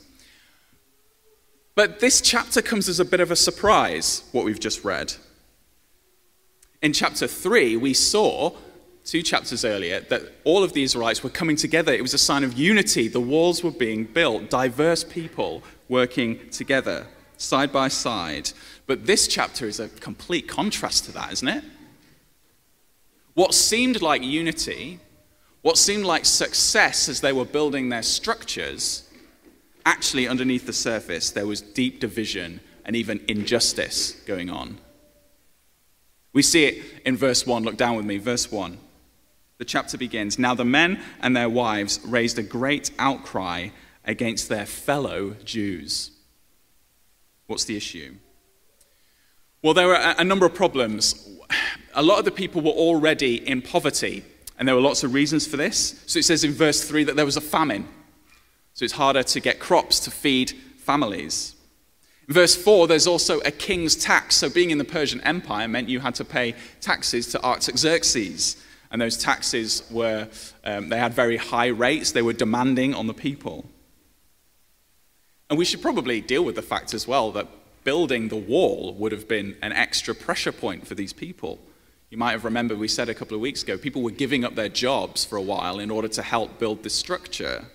But 1.76 2.00
this 2.00 2.20
chapter 2.20 2.64
comes 2.64 2.90
as 2.90 3.00
a 3.00 3.06
bit 3.06 3.20
of 3.20 3.30
a 3.30 3.36
surprise, 3.36 4.28
what 4.32 4.44
we've 4.44 4.60
just 4.60 4.84
read. 4.84 5.14
In 6.82 6.94
chapter 6.94 7.28
3, 7.28 7.78
we 7.78 7.94
saw, 7.94 8.54
two 9.06 9.22
chapters 9.22 9.64
earlier, 9.64 10.00
that 10.02 10.24
all 10.46 10.64
of 10.64 10.74
the 10.74 10.82
Israelites 10.82 11.24
were 11.24 11.30
coming 11.30 11.56
together. 11.56 11.94
It 11.94 12.02
was 12.02 12.16
a 12.16 12.20
sign 12.20 12.44
of 12.44 12.58
unity. 12.58 13.08
The 13.08 13.20
walls 13.20 13.64
were 13.64 13.72
being 13.72 14.06
built, 14.06 14.50
diverse 14.50 15.04
people 15.04 15.62
working 15.90 16.50
together, 16.50 17.06
side 17.38 17.72
by 17.72 17.90
side. 17.90 18.50
But 18.88 19.06
this 19.06 19.28
chapter 19.28 19.68
is 19.68 19.80
a 19.80 19.90
complete 19.90 20.48
contrast 20.48 21.06
to 21.06 21.12
that, 21.12 21.32
isn't 21.34 21.48
it? 21.48 21.64
What 23.34 23.54
seemed 23.54 24.02
like 24.02 24.24
unity, 24.24 25.00
What 25.64 25.78
seemed 25.78 26.04
like 26.04 26.26
success 26.26 27.08
as 27.08 27.22
they 27.22 27.32
were 27.32 27.46
building 27.46 27.88
their 27.88 28.04
structures, 28.04 29.10
actually, 29.86 30.28
underneath 30.28 30.66
the 30.66 30.74
surface, 30.74 31.32
there 31.32 31.48
was 31.48 31.62
deep 31.62 32.02
division 32.02 32.60
and 32.84 32.98
even 32.98 33.24
injustice 33.30 34.12
going 34.26 34.50
on. 34.50 34.78
We 36.34 36.42
see 36.42 36.66
it 36.66 36.84
in 37.06 37.16
verse 37.16 37.48
1. 37.48 37.64
Look 37.64 37.78
down 37.78 37.96
with 37.96 38.06
me, 38.06 38.18
verse 38.18 38.52
1. 38.52 38.78
The 39.58 39.66
chapter 39.66 39.98
begins 39.98 40.38
Now 40.38 40.54
the 40.54 40.66
men 40.66 41.00
and 41.22 41.34
their 41.34 41.50
wives 41.50 42.02
raised 42.06 42.38
a 42.38 42.44
great 42.44 42.92
outcry 43.00 43.70
against 44.04 44.50
their 44.50 44.66
fellow 44.66 45.38
Jews. 45.46 46.12
What's 47.48 47.64
the 47.64 47.78
issue? 47.78 48.16
Well, 49.62 49.74
there 49.74 49.88
were 49.88 50.14
a 50.18 50.26
number 50.26 50.46
of 50.46 50.54
problems. 50.54 51.30
A 51.96 52.04
lot 52.04 52.20
of 52.20 52.26
the 52.26 52.32
people 52.32 52.62
were 52.62 52.72
already 52.72 53.48
in 53.48 53.62
poverty, 53.62 54.24
and 54.58 54.68
there 54.68 54.76
were 54.76 54.82
lots 54.82 55.04
of 55.04 55.14
reasons 55.14 55.46
for 55.46 55.58
this. 55.58 56.02
So 56.06 56.20
it 56.20 56.26
says 56.26 56.44
in 56.44 56.52
verse 56.52 56.84
3 56.84 57.04
that 57.06 57.16
there 57.16 57.26
was 57.26 57.38
a 57.38 57.42
famine. 57.42 57.88
So 58.74 58.86
it's 58.86 58.94
harder 58.94 59.24
to 59.24 59.40
get 59.40 59.60
crops 59.60 60.00
to 60.02 60.12
feed 60.12 60.52
families. 60.78 61.56
In 62.28 62.34
verse 62.34 62.56
4, 62.56 62.88
there's 62.88 63.08
also 63.08 63.40
a 63.42 63.52
king's 63.52 63.96
tax. 63.96 64.36
So 64.36 64.50
being 64.50 64.72
in 64.72 64.78
the 64.78 64.86
Persian 64.86 65.22
Empire 65.22 65.68
meant 65.68 65.90
you 65.90 66.00
had 66.00 66.16
to 66.16 66.26
pay 66.26 66.56
taxes 66.82 67.28
to 67.28 67.44
Artaxerxes. 67.44 68.58
And 68.92 69.02
those 69.02 69.18
taxes 69.18 69.84
were, 69.92 70.30
um, 70.64 70.90
they 70.90 70.98
had 70.98 71.14
very 71.14 71.38
high 71.38 71.68
rates, 71.68 72.12
they 72.12 72.22
were 72.22 72.34
demanding 72.34 72.94
on 72.94 73.08
the 73.08 73.14
people. 73.14 73.66
And 75.50 75.58
we 75.58 75.66
should 75.66 75.82
probably 75.82 76.22
deal 76.22 76.44
with 76.44 76.56
the 76.56 76.62
fact 76.62 76.94
as 76.94 77.08
well 77.08 77.32
that 77.32 77.48
building 77.84 78.30
the 78.30 78.36
wall 78.36 78.94
would 78.94 79.12
have 79.12 79.28
been 79.28 79.58
an 79.62 79.74
extra 79.74 80.16
pressure 80.16 80.52
point 80.52 80.88
for 80.88 80.96
these 80.96 81.14
people. 81.14 81.60
You 82.14 82.20
might 82.20 82.34
have 82.34 82.46
remembered 82.46 82.78
we 82.78 82.88
said 82.88 83.10
a 83.10 83.16
couple 83.16 83.34
of 83.34 83.42
weeks 83.42 83.64
ago 83.64 83.76
people 83.76 84.04
were 84.04 84.12
giving 84.12 84.46
up 84.46 84.54
their 84.54 84.70
jobs 84.70 85.26
for 85.26 85.36
a 85.36 85.42
while 85.42 85.80
in 85.80 85.90
order 85.90 86.08
to 86.10 86.22
help 86.22 86.60
build 86.60 86.84
this 86.84 86.94
structure. 86.94 87.66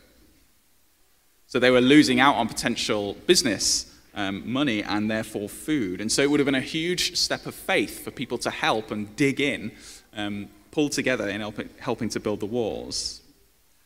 So 1.48 1.58
they 1.58 1.72
were 1.72 1.80
losing 1.80 2.20
out 2.20 2.36
on 2.36 2.46
potential 2.46 3.14
business 3.26 3.92
um, 4.14 4.48
money 4.48 4.84
and 4.84 5.10
therefore 5.10 5.48
food. 5.48 6.00
And 6.00 6.12
so 6.12 6.22
it 6.22 6.30
would 6.30 6.38
have 6.38 6.44
been 6.44 6.54
a 6.54 6.60
huge 6.60 7.16
step 7.16 7.46
of 7.46 7.54
faith 7.56 8.04
for 8.04 8.12
people 8.12 8.38
to 8.38 8.50
help 8.50 8.92
and 8.92 9.16
dig 9.16 9.40
in, 9.40 9.72
um, 10.14 10.48
pull 10.70 10.88
together 10.88 11.28
in 11.28 11.40
helping, 11.40 11.68
helping 11.80 12.08
to 12.10 12.20
build 12.20 12.38
the 12.38 12.46
walls. 12.46 13.22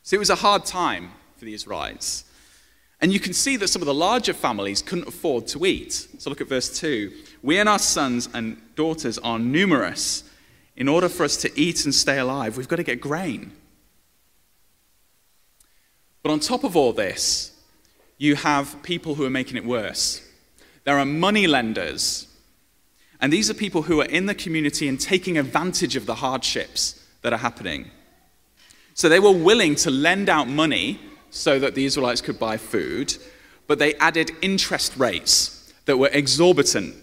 So 0.02 0.16
it 0.16 0.18
was 0.18 0.28
a 0.28 0.34
hard 0.34 0.66
time 0.66 1.12
for 1.38 1.46
the 1.46 1.54
Israelites. 1.54 2.24
And 3.00 3.10
you 3.10 3.20
can 3.20 3.32
see 3.32 3.56
that 3.56 3.68
some 3.68 3.80
of 3.80 3.86
the 3.86 3.94
larger 3.94 4.34
families 4.34 4.82
couldn't 4.82 5.08
afford 5.08 5.46
to 5.46 5.64
eat. 5.64 6.08
So 6.18 6.28
look 6.28 6.42
at 6.42 6.48
verse 6.48 6.78
2. 6.78 7.10
We 7.42 7.58
and 7.58 7.70
our 7.70 7.78
sons 7.78 8.28
and 8.34 8.60
daughters 8.76 9.16
are 9.16 9.38
numerous. 9.38 10.24
In 10.76 10.88
order 10.88 11.08
for 11.08 11.24
us 11.24 11.36
to 11.38 11.60
eat 11.60 11.84
and 11.84 11.94
stay 11.94 12.18
alive, 12.18 12.56
we've 12.56 12.68
got 12.68 12.76
to 12.76 12.82
get 12.82 13.00
grain. 13.00 13.52
But 16.22 16.32
on 16.32 16.40
top 16.40 16.64
of 16.64 16.76
all 16.76 16.92
this, 16.92 17.52
you 18.16 18.36
have 18.36 18.82
people 18.82 19.16
who 19.16 19.24
are 19.24 19.30
making 19.30 19.56
it 19.56 19.64
worse. 19.64 20.26
There 20.84 20.98
are 20.98 21.04
money 21.04 21.46
lenders. 21.46 22.28
And 23.20 23.32
these 23.32 23.50
are 23.50 23.54
people 23.54 23.82
who 23.82 24.00
are 24.00 24.06
in 24.06 24.26
the 24.26 24.34
community 24.34 24.88
and 24.88 25.00
taking 25.00 25.38
advantage 25.38 25.96
of 25.96 26.06
the 26.06 26.16
hardships 26.16 27.04
that 27.22 27.32
are 27.32 27.38
happening. 27.38 27.90
So 28.94 29.08
they 29.08 29.20
were 29.20 29.32
willing 29.32 29.74
to 29.76 29.90
lend 29.90 30.28
out 30.28 30.48
money 30.48 31.00
so 31.30 31.58
that 31.58 31.74
the 31.74 31.84
Israelites 31.84 32.20
could 32.20 32.38
buy 32.38 32.56
food, 32.56 33.16
but 33.66 33.78
they 33.78 33.94
added 33.94 34.32
interest 34.42 34.96
rates 34.96 35.72
that 35.86 35.96
were 35.96 36.10
exorbitant, 36.12 36.94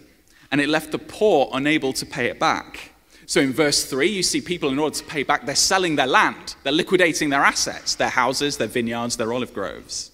and 0.52 0.62
it 0.62 0.70
left 0.70 0.92
the 0.92 1.00
poor 1.00 1.50
unable 1.54 1.94
to 1.94 2.06
pay 2.06 2.28
it 2.28 2.40
back. 2.40 2.94
So 3.30 3.42
in 3.42 3.54
verse 3.54 3.86
3, 3.86 4.08
you 4.08 4.24
see 4.24 4.42
people, 4.42 4.72
in 4.72 4.80
order 4.80 4.96
to 4.96 5.04
pay 5.04 5.22
back, 5.22 5.46
they're 5.46 5.54
selling 5.54 5.96
their 5.96 6.08
land, 6.08 6.56
they're 6.64 6.74
liquidating 6.74 7.30
their 7.30 7.44
assets, 7.44 7.94
their 7.94 8.10
houses, 8.10 8.58
their 8.58 8.68
vineyards, 8.68 9.18
their 9.18 9.32
olive 9.32 9.54
groves. 9.54 10.10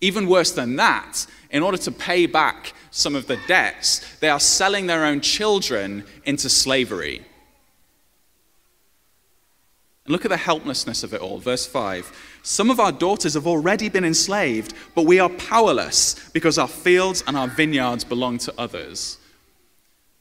Even 0.00 0.26
worse 0.26 0.50
than 0.50 0.76
that, 0.76 1.26
in 1.50 1.62
order 1.62 1.76
to 1.76 1.92
pay 1.92 2.24
back 2.24 2.72
some 2.90 3.14
of 3.14 3.26
the 3.26 3.38
debts, 3.46 4.00
they 4.20 4.30
are 4.30 4.40
selling 4.40 4.86
their 4.86 5.04
own 5.04 5.20
children 5.20 6.02
into 6.24 6.48
slavery. 6.48 7.26
And 10.06 10.12
look 10.12 10.24
at 10.24 10.30
the 10.30 10.38
helplessness 10.38 11.02
of 11.02 11.12
it 11.12 11.20
all. 11.20 11.40
Verse 11.40 11.66
5 11.66 12.40
Some 12.42 12.70
of 12.70 12.80
our 12.80 12.92
daughters 12.92 13.34
have 13.34 13.46
already 13.46 13.90
been 13.90 14.02
enslaved, 14.02 14.72
but 14.94 15.04
we 15.04 15.20
are 15.20 15.28
powerless 15.28 16.30
because 16.30 16.56
our 16.56 16.68
fields 16.68 17.22
and 17.26 17.36
our 17.36 17.48
vineyards 17.48 18.02
belong 18.02 18.38
to 18.38 18.54
others. 18.56 19.18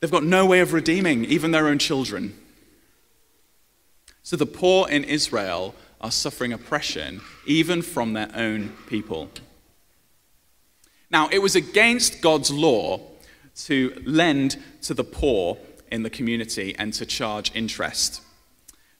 They've 0.03 0.11
got 0.11 0.25
no 0.25 0.45
way 0.45 0.59
of 0.59 0.73
redeeming 0.73 1.23
even 1.23 1.51
their 1.51 1.65
own 1.69 1.79
children. 1.79 2.37
So 4.21 4.35
the 4.35 4.45
poor 4.45 4.89
in 4.89 5.05
Israel 5.05 5.75
are 6.01 6.11
suffering 6.11 6.51
oppression 6.51 7.21
even 7.45 7.81
from 7.81 8.11
their 8.11 8.29
own 8.35 8.73
people. 8.87 9.29
Now, 11.09 11.29
it 11.31 11.39
was 11.39 11.55
against 11.55 12.19
God's 12.19 12.51
law 12.51 12.99
to 13.59 14.03
lend 14.05 14.61
to 14.81 14.93
the 14.93 15.05
poor 15.05 15.57
in 15.89 16.03
the 16.03 16.09
community 16.09 16.75
and 16.77 16.91
to 16.95 17.05
charge 17.05 17.55
interest. 17.55 18.21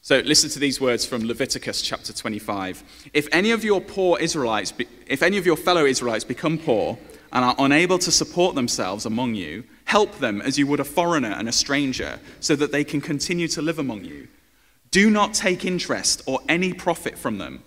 So 0.00 0.20
listen 0.20 0.48
to 0.48 0.58
these 0.58 0.80
words 0.80 1.04
from 1.04 1.26
Leviticus 1.26 1.82
chapter 1.82 2.14
25. 2.14 2.82
If 3.12 3.28
any 3.30 3.50
of 3.50 3.62
your 3.62 3.82
poor 3.82 4.18
Israelites, 4.18 4.72
if 5.06 5.22
any 5.22 5.36
of 5.36 5.44
your 5.44 5.58
fellow 5.58 5.84
Israelites 5.84 6.24
become 6.24 6.56
poor 6.56 6.98
and 7.30 7.44
are 7.44 7.56
unable 7.58 7.98
to 7.98 8.10
support 8.10 8.54
themselves 8.54 9.04
among 9.04 9.34
you, 9.34 9.64
help 9.84 10.18
them 10.18 10.40
as 10.40 10.58
you 10.58 10.66
would 10.66 10.80
a 10.80 10.84
foreigner 10.84 11.32
and 11.32 11.48
a 11.48 11.52
stranger, 11.52 12.18
so 12.40 12.56
that 12.56 12.72
they 12.72 12.84
can 12.84 13.00
continue 13.00 13.48
to 13.48 13.62
live 13.62 13.78
among 13.78 14.04
you. 14.04 14.28
Do 14.90 15.10
not 15.10 15.34
take 15.34 15.64
interest 15.64 16.22
or 16.26 16.40
any 16.48 16.72
profit 16.72 17.18
from 17.18 17.38
them, 17.38 17.62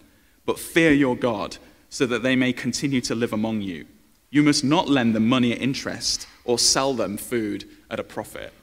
but 0.45 0.59
fear 0.59 0.91
your 0.91 1.15
God, 1.15 1.57
so 1.89 2.05
that 2.05 2.23
they 2.23 2.35
may 2.35 2.53
continue 2.53 3.01
to 3.01 3.15
live 3.15 3.33
among 3.33 3.61
you. 3.61 3.85
You 4.29 4.43
must 4.43 4.63
not 4.63 4.89
lend 4.89 5.15
them 5.15 5.27
money 5.27 5.53
at 5.53 5.61
interest 5.61 6.27
or 6.43 6.59
sell 6.59 6.93
them 6.93 7.17
food 7.17 7.67
at 7.89 7.99
a 7.99 8.03
profit. 8.03 8.53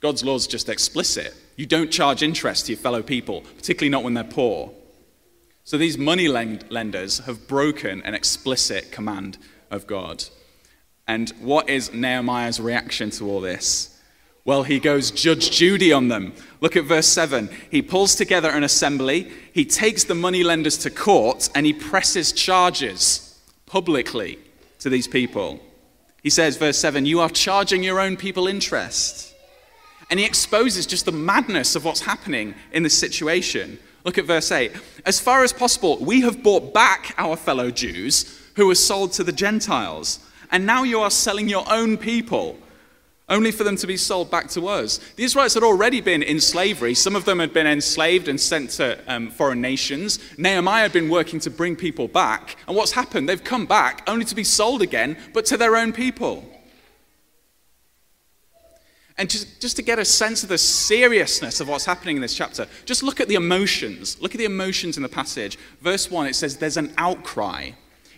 God's 0.00 0.24
law 0.24 0.34
is 0.34 0.46
just 0.46 0.68
explicit. 0.68 1.34
You 1.56 1.66
don't 1.66 1.90
charge 1.90 2.22
interest 2.22 2.66
to 2.66 2.72
your 2.72 2.80
fellow 2.80 3.02
people, 3.02 3.42
particularly 3.56 3.90
not 3.90 4.02
when 4.02 4.14
they're 4.14 4.24
poor. 4.24 4.72
So 5.62 5.78
these 5.78 5.96
money 5.96 6.28
lenders 6.28 7.18
have 7.20 7.48
broken 7.48 8.02
an 8.02 8.14
explicit 8.14 8.92
command 8.92 9.38
of 9.70 9.86
God. 9.86 10.24
And 11.06 11.30
what 11.40 11.68
is 11.68 11.92
Nehemiah's 11.92 12.60
reaction 12.60 13.10
to 13.10 13.28
all 13.28 13.40
this? 13.40 14.00
Well, 14.46 14.62
he 14.62 14.78
goes 14.78 15.10
Judge 15.10 15.50
Judy 15.50 15.92
on 15.92 16.08
them. 16.08 16.34
Look 16.60 16.76
at 16.76 16.84
verse 16.84 17.06
7. 17.06 17.48
He 17.70 17.80
pulls 17.80 18.14
together 18.14 18.50
an 18.50 18.62
assembly, 18.62 19.30
he 19.52 19.64
takes 19.64 20.04
the 20.04 20.14
money 20.14 20.42
lenders 20.42 20.76
to 20.78 20.90
court, 20.90 21.48
and 21.54 21.64
he 21.64 21.72
presses 21.72 22.32
charges 22.32 23.40
publicly 23.66 24.38
to 24.80 24.90
these 24.90 25.08
people. 25.08 25.60
He 26.22 26.30
says, 26.30 26.56
verse 26.56 26.78
7, 26.78 27.06
You 27.06 27.20
are 27.20 27.28
charging 27.28 27.82
your 27.82 28.00
own 28.00 28.16
people 28.16 28.46
interest. 28.46 29.34
And 30.10 30.20
he 30.20 30.26
exposes 30.26 30.86
just 30.86 31.06
the 31.06 31.12
madness 31.12 31.76
of 31.76 31.84
what's 31.84 32.00
happening 32.00 32.54
in 32.72 32.82
this 32.82 32.96
situation. 32.96 33.78
Look 34.04 34.18
at 34.18 34.26
verse 34.26 34.52
8. 34.52 34.72
As 35.06 35.18
far 35.18 35.42
as 35.42 35.52
possible, 35.52 35.98
we 35.98 36.20
have 36.20 36.42
bought 36.42 36.74
back 36.74 37.14
our 37.16 37.36
fellow 37.36 37.70
Jews 37.70 38.40
who 38.56 38.66
were 38.66 38.74
sold 38.74 39.12
to 39.12 39.24
the 39.24 39.32
Gentiles. 39.32 40.18
And 40.50 40.66
now 40.66 40.82
you 40.82 41.00
are 41.00 41.10
selling 41.10 41.48
your 41.48 41.64
own 41.70 41.96
people 41.96 42.58
only 43.28 43.50
for 43.50 43.64
them 43.64 43.76
to 43.76 43.86
be 43.86 43.96
sold 43.96 44.30
back 44.30 44.50
to 44.50 44.68
us. 44.68 44.98
The 45.16 45.24
Israelites 45.24 45.54
had 45.54 45.62
already 45.62 46.00
been 46.00 46.22
in 46.22 46.40
slavery. 46.40 46.94
Some 46.94 47.16
of 47.16 47.24
them 47.24 47.38
had 47.38 47.54
been 47.54 47.66
enslaved 47.66 48.28
and 48.28 48.38
sent 48.38 48.70
to 48.70 48.98
um, 49.06 49.30
foreign 49.30 49.62
nations. 49.62 50.18
Nehemiah 50.36 50.82
had 50.82 50.92
been 50.92 51.08
working 51.08 51.40
to 51.40 51.50
bring 51.50 51.74
people 51.74 52.06
back. 52.06 52.56
And 52.68 52.76
what's 52.76 52.92
happened? 52.92 53.28
They've 53.28 53.42
come 53.42 53.64
back 53.64 54.02
only 54.06 54.26
to 54.26 54.34
be 54.34 54.44
sold 54.44 54.82
again, 54.82 55.16
but 55.32 55.46
to 55.46 55.56
their 55.56 55.76
own 55.76 55.92
people. 55.92 56.44
And 59.16 59.30
just, 59.30 59.60
just 59.60 59.76
to 59.76 59.82
get 59.82 59.98
a 59.98 60.04
sense 60.04 60.42
of 60.42 60.48
the 60.48 60.58
seriousness 60.58 61.60
of 61.60 61.68
what's 61.68 61.84
happening 61.84 62.16
in 62.16 62.22
this 62.22 62.34
chapter, 62.34 62.66
just 62.84 63.02
look 63.02 63.20
at 63.20 63.28
the 63.28 63.36
emotions. 63.36 64.20
Look 64.20 64.34
at 64.34 64.38
the 64.38 64.44
emotions 64.44 64.96
in 64.96 65.02
the 65.02 65.08
passage. 65.08 65.56
Verse 65.80 66.10
1, 66.10 66.26
it 66.26 66.34
says, 66.34 66.58
There's 66.58 66.76
an 66.76 66.92
outcry. 66.98 67.70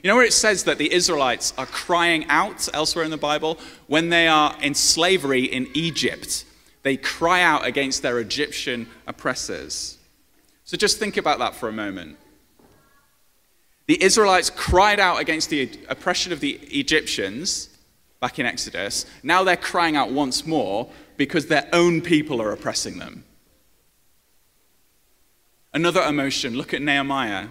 You 0.06 0.12
know 0.12 0.18
where 0.18 0.24
it 0.24 0.32
says 0.32 0.62
that 0.62 0.78
the 0.78 0.92
Israelites 0.92 1.52
are 1.58 1.66
crying 1.66 2.26
out 2.28 2.68
elsewhere 2.72 3.04
in 3.04 3.10
the 3.10 3.16
Bible? 3.16 3.58
When 3.88 4.08
they 4.08 4.28
are 4.28 4.56
in 4.62 4.72
slavery 4.72 5.46
in 5.46 5.66
Egypt, 5.74 6.44
they 6.84 6.96
cry 6.96 7.42
out 7.42 7.66
against 7.66 8.02
their 8.02 8.20
Egyptian 8.20 8.86
oppressors. 9.08 9.98
So 10.62 10.76
just 10.76 11.00
think 11.00 11.16
about 11.16 11.40
that 11.40 11.56
for 11.56 11.68
a 11.68 11.72
moment. 11.72 12.18
The 13.86 14.00
Israelites 14.00 14.48
cried 14.48 15.00
out 15.00 15.20
against 15.20 15.50
the 15.50 15.76
oppression 15.88 16.32
of 16.32 16.38
the 16.38 16.52
Egyptians 16.52 17.68
back 18.20 18.38
in 18.38 18.46
Exodus. 18.46 19.06
Now 19.24 19.42
they're 19.42 19.56
crying 19.56 19.96
out 19.96 20.12
once 20.12 20.46
more 20.46 20.88
because 21.16 21.48
their 21.48 21.68
own 21.72 22.00
people 22.00 22.40
are 22.40 22.52
oppressing 22.52 23.00
them. 23.00 23.24
Another 25.74 26.02
emotion 26.02 26.56
look 26.56 26.72
at 26.72 26.80
Nehemiah. 26.80 27.48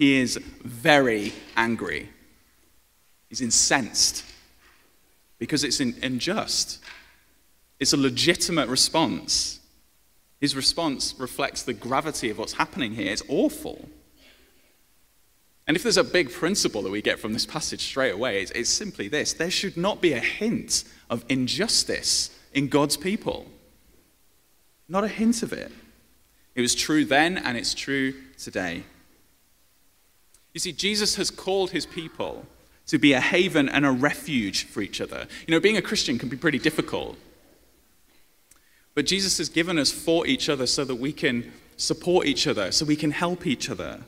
He 0.00 0.18
is 0.18 0.38
very 0.64 1.34
angry. 1.58 2.08
He's 3.28 3.42
incensed 3.42 4.24
because 5.38 5.62
it's 5.62 5.78
unjust. 5.78 6.82
It's 7.78 7.92
a 7.92 7.98
legitimate 7.98 8.70
response. 8.70 9.60
His 10.40 10.56
response 10.56 11.14
reflects 11.18 11.64
the 11.64 11.74
gravity 11.74 12.30
of 12.30 12.38
what's 12.38 12.54
happening 12.54 12.94
here. 12.94 13.12
It's 13.12 13.22
awful. 13.28 13.90
And 15.66 15.76
if 15.76 15.82
there's 15.82 15.98
a 15.98 16.02
big 16.02 16.32
principle 16.32 16.80
that 16.80 16.90
we 16.90 17.02
get 17.02 17.18
from 17.18 17.34
this 17.34 17.44
passage 17.44 17.82
straight 17.82 18.14
away, 18.14 18.40
it's, 18.40 18.52
it's, 18.52 18.70
simply 18.70 19.06
this 19.06 19.34
there 19.34 19.50
should 19.50 19.76
not 19.76 20.00
be 20.00 20.14
a 20.14 20.18
hint 20.18 20.84
of 21.10 21.26
injustice 21.28 22.30
in 22.54 22.68
God's 22.68 22.96
people. 22.96 23.48
Not 24.88 25.04
a 25.04 25.08
hint 25.08 25.42
of 25.42 25.52
it. 25.52 25.70
It 26.54 26.62
was 26.62 26.74
true 26.74 27.04
then, 27.04 27.36
and 27.36 27.58
it's 27.58 27.74
true 27.74 28.14
today. 28.38 28.84
You 30.52 30.60
see, 30.60 30.72
Jesus 30.72 31.16
has 31.16 31.30
called 31.30 31.70
his 31.70 31.86
people 31.86 32.46
to 32.86 32.98
be 32.98 33.12
a 33.12 33.20
haven 33.20 33.68
and 33.68 33.86
a 33.86 33.90
refuge 33.90 34.64
for 34.64 34.80
each 34.82 35.00
other. 35.00 35.26
You 35.46 35.52
know, 35.52 35.60
being 35.60 35.76
a 35.76 35.82
Christian 35.82 36.18
can 36.18 36.28
be 36.28 36.36
pretty 36.36 36.58
difficult. 36.58 37.16
But 38.94 39.06
Jesus 39.06 39.38
has 39.38 39.48
given 39.48 39.78
us 39.78 39.92
for 39.92 40.26
each 40.26 40.48
other 40.48 40.66
so 40.66 40.84
that 40.84 40.96
we 40.96 41.12
can 41.12 41.52
support 41.76 42.26
each 42.26 42.46
other, 42.46 42.72
so 42.72 42.84
we 42.84 42.96
can 42.96 43.12
help 43.12 43.46
each 43.46 43.70
other. 43.70 44.00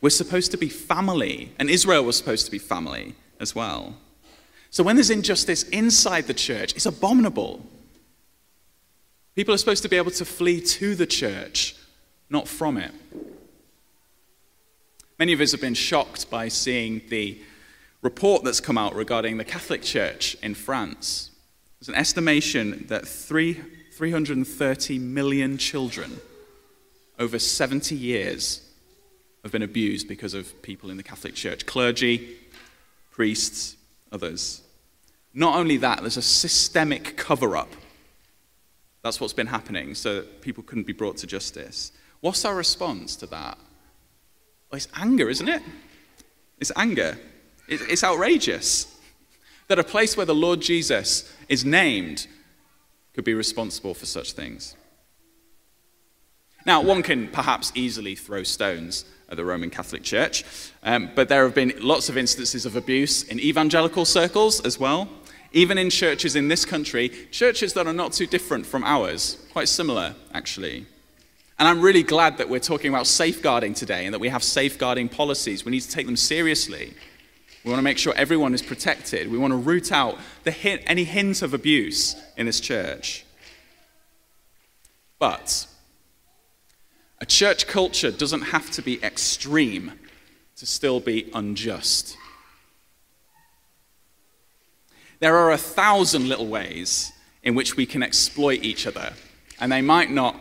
We're 0.00 0.10
supposed 0.10 0.50
to 0.50 0.58
be 0.58 0.68
family, 0.68 1.52
and 1.58 1.70
Israel 1.70 2.04
was 2.04 2.16
supposed 2.16 2.44
to 2.46 2.50
be 2.50 2.58
family 2.58 3.14
as 3.40 3.54
well. 3.54 3.96
So 4.70 4.82
when 4.82 4.96
there's 4.96 5.10
injustice 5.10 5.62
inside 5.62 6.26
the 6.26 6.34
church, 6.34 6.74
it's 6.74 6.84
abominable. 6.84 7.64
People 9.36 9.54
are 9.54 9.58
supposed 9.58 9.84
to 9.84 9.88
be 9.88 9.96
able 9.96 10.10
to 10.10 10.24
flee 10.24 10.60
to 10.60 10.94
the 10.96 11.06
church, 11.06 11.76
not 12.28 12.48
from 12.48 12.76
it. 12.76 12.92
Many 15.18 15.32
of 15.32 15.40
us 15.40 15.52
have 15.52 15.60
been 15.60 15.74
shocked 15.74 16.28
by 16.28 16.48
seeing 16.48 17.02
the 17.08 17.40
report 18.02 18.42
that's 18.42 18.60
come 18.60 18.76
out 18.76 18.96
regarding 18.96 19.36
the 19.36 19.44
Catholic 19.44 19.82
Church 19.82 20.36
in 20.42 20.54
France. 20.54 21.30
There's 21.78 21.88
an 21.88 21.94
estimation 21.94 22.86
that 22.88 23.06
three, 23.06 23.54
330 23.92 24.98
million 24.98 25.56
children 25.56 26.20
over 27.18 27.38
70 27.38 27.94
years 27.94 28.68
have 29.44 29.52
been 29.52 29.62
abused 29.62 30.08
because 30.08 30.34
of 30.34 30.60
people 30.62 30.90
in 30.90 30.96
the 30.96 31.02
Catholic 31.04 31.34
Church 31.34 31.64
clergy, 31.64 32.36
priests, 33.12 33.76
others. 34.10 34.62
Not 35.32 35.56
only 35.56 35.76
that, 35.76 36.00
there's 36.00 36.16
a 36.16 36.22
systemic 36.22 37.16
cover 37.16 37.56
up. 37.56 37.70
That's 39.02 39.20
what's 39.20 39.32
been 39.32 39.46
happening, 39.46 39.94
so 39.94 40.22
people 40.40 40.64
couldn't 40.64 40.88
be 40.88 40.92
brought 40.92 41.18
to 41.18 41.26
justice. 41.28 41.92
What's 42.20 42.44
our 42.44 42.56
response 42.56 43.14
to 43.16 43.26
that? 43.26 43.58
Well, 44.74 44.78
it's 44.78 44.88
anger, 44.96 45.30
isn't 45.30 45.48
it? 45.48 45.62
It's 46.58 46.72
anger. 46.74 47.16
It's 47.68 48.02
outrageous 48.02 48.98
that 49.68 49.78
a 49.78 49.84
place 49.84 50.16
where 50.16 50.26
the 50.26 50.34
Lord 50.34 50.60
Jesus 50.60 51.32
is 51.48 51.64
named 51.64 52.26
could 53.12 53.22
be 53.22 53.34
responsible 53.34 53.94
for 53.94 54.04
such 54.06 54.32
things. 54.32 54.74
Now, 56.66 56.82
one 56.82 57.04
can 57.04 57.28
perhaps 57.28 57.70
easily 57.76 58.16
throw 58.16 58.42
stones 58.42 59.04
at 59.28 59.36
the 59.36 59.44
Roman 59.44 59.70
Catholic 59.70 60.02
Church, 60.02 60.42
um, 60.82 61.08
but 61.14 61.28
there 61.28 61.44
have 61.44 61.54
been 61.54 61.74
lots 61.78 62.08
of 62.08 62.18
instances 62.18 62.66
of 62.66 62.74
abuse 62.74 63.22
in 63.22 63.38
evangelical 63.38 64.04
circles 64.04 64.60
as 64.66 64.80
well, 64.80 65.08
even 65.52 65.78
in 65.78 65.88
churches 65.88 66.34
in 66.34 66.48
this 66.48 66.64
country, 66.64 67.10
churches 67.30 67.74
that 67.74 67.86
are 67.86 67.92
not 67.92 68.12
too 68.12 68.26
different 68.26 68.66
from 68.66 68.82
ours, 68.82 69.38
quite 69.52 69.68
similar, 69.68 70.16
actually. 70.32 70.86
And 71.58 71.68
I'm 71.68 71.80
really 71.80 72.02
glad 72.02 72.38
that 72.38 72.48
we're 72.48 72.58
talking 72.58 72.92
about 72.92 73.06
safeguarding 73.06 73.74
today 73.74 74.06
and 74.06 74.14
that 74.14 74.18
we 74.18 74.28
have 74.28 74.42
safeguarding 74.42 75.08
policies. 75.08 75.64
We 75.64 75.70
need 75.70 75.82
to 75.82 75.90
take 75.90 76.06
them 76.06 76.16
seriously. 76.16 76.94
We 77.64 77.70
want 77.70 77.78
to 77.78 77.84
make 77.84 77.96
sure 77.96 78.12
everyone 78.14 78.54
is 78.54 78.62
protected. 78.62 79.30
We 79.30 79.38
want 79.38 79.52
to 79.52 79.56
root 79.56 79.92
out 79.92 80.18
hint, 80.44 80.82
any 80.86 81.04
hint 81.04 81.42
of 81.42 81.54
abuse 81.54 82.16
in 82.36 82.46
this 82.46 82.60
church. 82.60 83.24
But 85.18 85.66
a 87.20 87.26
church 87.26 87.66
culture 87.66 88.10
doesn't 88.10 88.42
have 88.42 88.70
to 88.72 88.82
be 88.82 89.02
extreme 89.02 89.92
to 90.56 90.66
still 90.66 91.00
be 91.00 91.30
unjust. 91.32 92.16
There 95.20 95.36
are 95.36 95.52
a 95.52 95.56
thousand 95.56 96.28
little 96.28 96.48
ways 96.48 97.12
in 97.42 97.54
which 97.54 97.76
we 97.76 97.86
can 97.86 98.02
exploit 98.02 98.62
each 98.62 98.86
other, 98.86 99.14
and 99.60 99.70
they 99.72 99.80
might 99.80 100.10
not 100.10 100.38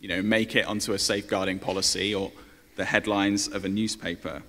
you 0.00 0.08
know, 0.08 0.22
make 0.22 0.56
it 0.56 0.66
onto 0.66 0.92
a 0.92 0.98
safeguarding 0.98 1.58
policy 1.58 2.14
or 2.14 2.32
the 2.76 2.84
headlines 2.84 3.48
of 3.48 3.64
a 3.64 3.68
newspaper 3.68 4.42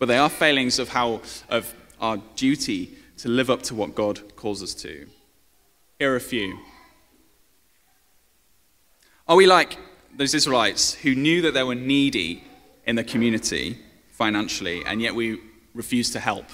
but 0.00 0.06
they 0.06 0.16
are 0.16 0.30
failings 0.30 0.78
of, 0.80 0.88
how, 0.88 1.20
of 1.50 1.72
our 2.00 2.16
duty 2.34 2.96
to 3.18 3.28
live 3.28 3.50
up 3.50 3.62
to 3.64 3.74
what 3.74 3.94
God 3.94 4.34
calls 4.34 4.62
us 4.62 4.74
to. 4.76 5.06
Here 5.98 6.12
are 6.14 6.16
a 6.16 6.20
few. 6.20 6.58
Are 9.28 9.36
we 9.36 9.46
like 9.46 9.76
those 10.16 10.34
Israelites 10.34 10.94
who 10.94 11.14
knew 11.14 11.42
that 11.42 11.52
they 11.52 11.62
were 11.62 11.74
needy 11.74 12.42
in 12.86 12.96
the 12.96 13.04
community 13.04 13.78
financially, 14.08 14.82
and 14.86 15.02
yet 15.02 15.14
we 15.14 15.38
refuse 15.74 16.10
to 16.12 16.18
help? 16.18 16.46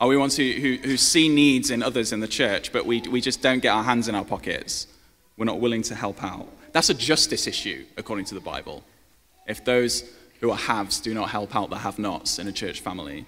Are 0.00 0.08
we 0.08 0.16
ones 0.16 0.36
who, 0.36 0.50
who, 0.52 0.76
who 0.76 0.96
see 0.96 1.28
needs 1.28 1.70
in 1.70 1.82
others 1.82 2.12
in 2.12 2.20
the 2.20 2.28
church, 2.28 2.72
but 2.72 2.86
we, 2.86 3.02
we 3.02 3.20
just 3.20 3.42
don't 3.42 3.60
get 3.60 3.68
our 3.68 3.84
hands 3.84 4.08
in 4.08 4.14
our 4.14 4.24
pockets? 4.24 4.86
We're 5.36 5.44
not 5.44 5.60
willing 5.60 5.82
to 5.82 5.94
help 5.94 6.24
out. 6.24 6.48
That's 6.72 6.88
a 6.88 6.94
justice 6.94 7.46
issue, 7.46 7.84
according 7.98 8.24
to 8.26 8.34
the 8.34 8.40
Bible. 8.40 8.82
If 9.46 9.64
those 9.64 10.04
who 10.40 10.50
are 10.50 10.56
haves 10.56 11.00
do 11.00 11.12
not 11.12 11.28
help 11.28 11.54
out 11.54 11.68
the 11.68 11.78
have 11.78 11.98
nots 11.98 12.38
in 12.38 12.48
a 12.48 12.52
church 12.52 12.80
family. 12.80 13.26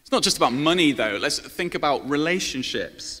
It's 0.00 0.12
not 0.12 0.22
just 0.22 0.36
about 0.36 0.52
money, 0.52 0.92
though. 0.92 1.18
Let's 1.20 1.40
think 1.40 1.74
about 1.74 2.08
relationships. 2.08 3.20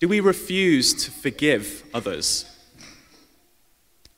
Do 0.00 0.08
we 0.08 0.18
refuse 0.18 0.94
to 1.04 1.12
forgive 1.12 1.84
others? 1.94 2.44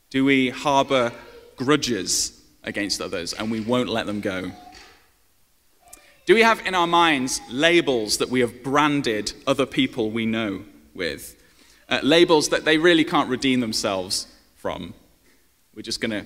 Do 0.08 0.24
we 0.24 0.48
harbor 0.48 1.12
grudges 1.56 2.40
against 2.62 3.02
others 3.02 3.34
and 3.34 3.50
we 3.50 3.60
won't 3.60 3.90
let 3.90 4.06
them 4.06 4.22
go? 4.22 4.50
Do 6.26 6.34
we 6.34 6.40
have 6.42 6.66
in 6.66 6.74
our 6.74 6.86
minds 6.86 7.42
labels 7.50 8.16
that 8.18 8.30
we 8.30 8.40
have 8.40 8.62
branded 8.62 9.34
other 9.46 9.66
people 9.66 10.10
we 10.10 10.24
know 10.24 10.64
with? 10.94 11.36
Uh, 11.86 12.00
labels 12.02 12.48
that 12.48 12.64
they 12.64 12.78
really 12.78 13.04
can't 13.04 13.28
redeem 13.28 13.60
themselves 13.60 14.26
from? 14.56 14.94
We're 15.74 15.82
just 15.82 16.00
going 16.00 16.12
to 16.12 16.24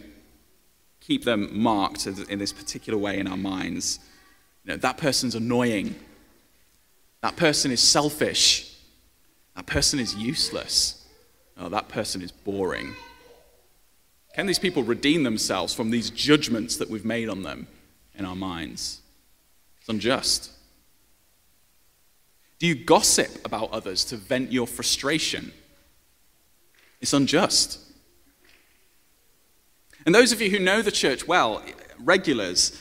keep 1.01 1.25
them 1.25 1.49
marked 1.59 2.07
in 2.07 2.39
this 2.39 2.53
particular 2.53 2.97
way 2.97 3.19
in 3.19 3.27
our 3.27 3.37
minds. 3.37 3.99
You 4.65 4.73
know, 4.73 4.77
that 4.77 4.99
person's 4.99 5.35
annoying. 5.35 5.97
That 7.23 7.37
person 7.37 7.73
is 7.73 7.81
selfish. 7.81 8.77
That 9.57 9.67
person 9.67 9.99
is 9.99 10.15
useless. 10.15 11.05
Oh, 11.57 11.69
that 11.71 11.89
person 11.89 12.23
is 12.23 12.31
boring. 12.31 12.95
Can 14.37 14.47
these 14.47 14.61
people 14.61 14.85
redeem 14.85 15.25
themselves 15.25 15.75
from 15.75 15.91
these 15.91 16.11
judgments 16.11 16.77
that 16.77 16.89
we've 16.89 17.05
made 17.05 17.29
on 17.29 17.43
them 17.43 17.67
in 18.15 18.25
our 18.25 18.37
minds? 18.37 19.01
It's 19.89 19.95
unjust. 19.95 20.51
Do 22.59 22.67
you 22.67 22.75
gossip 22.75 23.43
about 23.43 23.71
others 23.71 24.05
to 24.07 24.17
vent 24.17 24.53
your 24.53 24.67
frustration? 24.67 25.51
It's 27.01 27.15
unjust. 27.15 27.81
And 30.05 30.15
those 30.15 30.31
of 30.31 30.43
you 30.43 30.51
who 30.51 30.59
know 30.59 30.83
the 30.83 30.91
church 30.91 31.27
well, 31.27 31.63
regulars, 31.99 32.79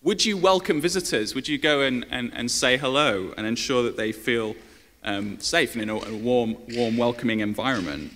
would 0.00 0.24
you 0.24 0.36
welcome 0.36 0.80
visitors? 0.80 1.34
Would 1.34 1.48
you 1.48 1.58
go 1.58 1.80
and, 1.80 2.06
and, 2.08 2.32
and 2.34 2.48
say 2.48 2.76
hello 2.76 3.34
and 3.36 3.44
ensure 3.44 3.82
that 3.82 3.96
they 3.96 4.12
feel 4.12 4.54
um, 5.02 5.40
safe 5.40 5.74
and 5.74 5.82
in 5.82 5.90
a, 5.90 5.96
a 5.96 6.14
warm, 6.14 6.56
warm, 6.68 6.96
welcoming 6.96 7.40
environment? 7.40 8.12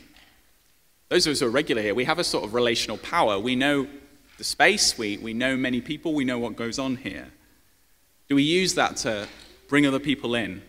Those 1.08 1.26
of 1.26 1.32
us 1.32 1.40
who 1.40 1.46
are 1.46 1.50
regular 1.50 1.82
here, 1.82 1.94
we 1.96 2.04
have 2.04 2.20
a 2.20 2.24
sort 2.24 2.44
of 2.44 2.54
relational 2.54 2.98
power. 2.98 3.36
We 3.40 3.56
know 3.56 3.88
the 4.38 4.44
space, 4.44 4.96
we, 4.96 5.16
we 5.16 5.34
know 5.34 5.56
many 5.56 5.80
people, 5.80 6.14
we 6.14 6.24
know 6.24 6.38
what 6.38 6.54
goes 6.54 6.78
on 6.78 6.94
here. 6.94 7.32
Do 8.28 8.34
we 8.34 8.42
use 8.42 8.74
that 8.74 8.96
to 8.98 9.28
bring 9.68 9.86
other 9.86 10.00
people 10.00 10.34
in? 10.34 10.62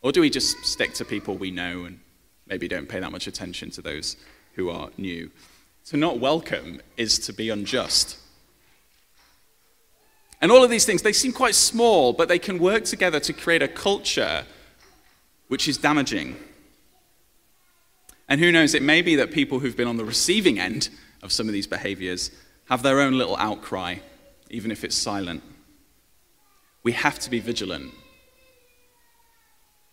Or 0.00 0.12
do 0.12 0.20
we 0.20 0.30
just 0.30 0.64
stick 0.64 0.94
to 0.94 1.04
people 1.04 1.36
we 1.36 1.50
know 1.50 1.84
and 1.84 2.00
maybe 2.46 2.68
don't 2.68 2.88
pay 2.88 3.00
that 3.00 3.12
much 3.12 3.26
attention 3.26 3.70
to 3.72 3.82
those 3.82 4.16
who 4.54 4.70
are 4.70 4.90
new? 4.96 5.30
To 5.86 5.96
not 5.96 6.18
welcome 6.18 6.80
is 6.96 7.18
to 7.20 7.32
be 7.32 7.50
unjust. 7.50 8.18
And 10.40 10.52
all 10.52 10.62
of 10.62 10.70
these 10.70 10.84
things, 10.84 11.02
they 11.02 11.12
seem 11.12 11.32
quite 11.32 11.54
small, 11.54 12.12
but 12.12 12.28
they 12.28 12.38
can 12.38 12.58
work 12.58 12.84
together 12.84 13.20
to 13.20 13.32
create 13.32 13.62
a 13.62 13.68
culture 13.68 14.44
which 15.48 15.66
is 15.66 15.76
damaging. 15.76 16.36
And 18.28 18.40
who 18.40 18.52
knows, 18.52 18.74
it 18.74 18.82
may 18.82 19.02
be 19.02 19.16
that 19.16 19.32
people 19.32 19.58
who've 19.58 19.76
been 19.76 19.88
on 19.88 19.96
the 19.96 20.04
receiving 20.04 20.58
end 20.58 20.90
of 21.22 21.32
some 21.32 21.48
of 21.48 21.52
these 21.52 21.66
behaviors 21.66 22.30
have 22.66 22.82
their 22.82 23.00
own 23.00 23.18
little 23.18 23.36
outcry, 23.36 23.96
even 24.50 24.70
if 24.70 24.84
it's 24.84 24.96
silent. 24.96 25.42
We 26.82 26.92
have 26.92 27.18
to 27.20 27.30
be 27.30 27.40
vigilant. 27.40 27.92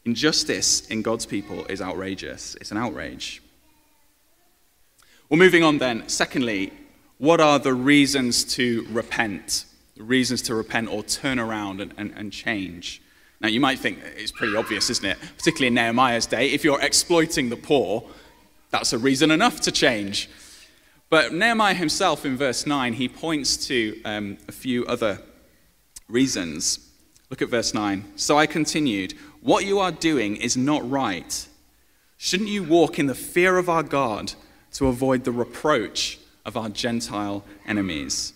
Injustice 0.06 0.88
in 0.88 1.02
God's 1.02 1.26
people 1.26 1.66
is 1.66 1.82
outrageous, 1.82 2.56
it's 2.62 2.72
an 2.72 2.78
outrage. 2.78 3.42
Well, 5.30 5.40
moving 5.40 5.64
on 5.64 5.80
then. 5.80 6.08
Secondly, 6.08 6.72
what 7.18 7.42
are 7.42 7.58
the 7.58 7.74
reasons 7.74 8.44
to 8.56 8.86
repent? 8.92 9.66
The 9.98 10.04
reasons 10.04 10.44
to 10.44 10.56
repent 10.56 10.90
or 10.90 11.02
turn 11.02 11.40
around 11.40 11.82
and, 11.82 11.94
and, 11.98 12.12
and 12.16 12.32
change. 12.32 13.02
Now, 13.42 13.48
you 13.48 13.60
might 13.60 13.80
think 13.80 14.00
it's 14.18 14.32
pretty 14.32 14.56
obvious, 14.56 14.90
isn't 14.90 15.06
it? 15.06 15.18
Particularly 15.38 15.68
in 15.68 15.74
Nehemiah's 15.74 16.28
day, 16.28 16.52
if 16.52 16.64
you're 16.64 16.82
exploiting 16.82 17.50
the 17.50 17.56
poor, 17.56 18.04
that's 18.70 18.94
a 18.94 18.98
reason 18.98 19.32
enough 19.32 19.62
to 19.62 19.72
change. 19.72 20.30
But 21.10 21.34
Nehemiah 21.34 21.74
himself, 21.74 22.26
in 22.26 22.38
verse 22.38 22.66
9, 22.66 22.94
he 22.94 23.08
points 23.08 23.58
to 23.68 24.02
um, 24.04 24.38
a 24.48 24.52
few 24.52 24.86
other 24.86 25.22
reasons. 26.08 26.80
Look 27.30 27.42
at 27.42 27.50
verse 27.50 27.74
9. 27.74 28.14
So 28.16 28.38
I 28.38 28.46
continued, 28.46 29.14
What 29.42 29.66
you 29.66 29.80
are 29.80 29.92
doing 29.92 30.36
is 30.36 30.56
not 30.56 30.90
right. 30.90 31.48
Shouldn't 32.18 32.50
you 32.50 32.64
walk 32.64 32.98
in 32.98 33.08
the 33.08 33.16
fear 33.16 33.58
of 33.58 33.70
our 33.70 33.84
God 33.84 34.34
to 34.74 34.88
avoid 34.88 35.24
the 35.24 35.32
reproach 35.32 36.20
of 36.46 36.56
our 36.56 36.70
Gentile 36.70 37.44
enemies? 37.66 38.34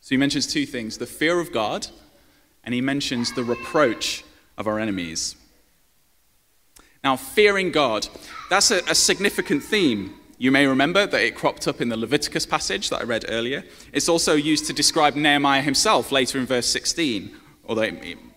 So 0.00 0.10
he 0.10 0.16
mentions 0.16 0.46
two 0.46 0.66
things 0.66 0.98
the 0.98 1.06
fear 1.06 1.40
of 1.40 1.52
God, 1.52 1.88
and 2.64 2.74
he 2.74 2.80
mentions 2.80 3.32
the 3.32 3.44
reproach 3.44 4.24
of 4.56 4.66
our 4.66 4.78
enemies. 4.78 5.36
Now, 7.02 7.16
fearing 7.16 7.70
God, 7.70 8.08
that's 8.50 8.70
a, 8.70 8.80
a 8.88 8.94
significant 8.94 9.62
theme 9.62 10.19
you 10.40 10.50
may 10.50 10.66
remember 10.66 11.06
that 11.06 11.20
it 11.20 11.34
cropped 11.34 11.68
up 11.68 11.82
in 11.82 11.90
the 11.90 11.98
Leviticus 11.98 12.46
passage 12.46 12.88
that 12.88 13.02
I 13.02 13.04
read 13.04 13.26
earlier. 13.28 13.62
It's 13.92 14.08
also 14.08 14.32
used 14.32 14.66
to 14.68 14.72
describe 14.72 15.14
Nehemiah 15.14 15.60
himself 15.60 16.10
later 16.10 16.38
in 16.38 16.46
verse 16.46 16.64
16, 16.64 17.30
although 17.68 17.90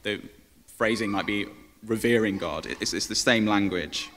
the 0.04 0.22
phrasing 0.68 1.10
might 1.10 1.26
be 1.26 1.46
revering 1.86 2.38
God. 2.38 2.66
It's, 2.66 2.94
it's 2.94 3.08
the 3.08 3.16
same 3.16 3.46
language. 3.46 4.10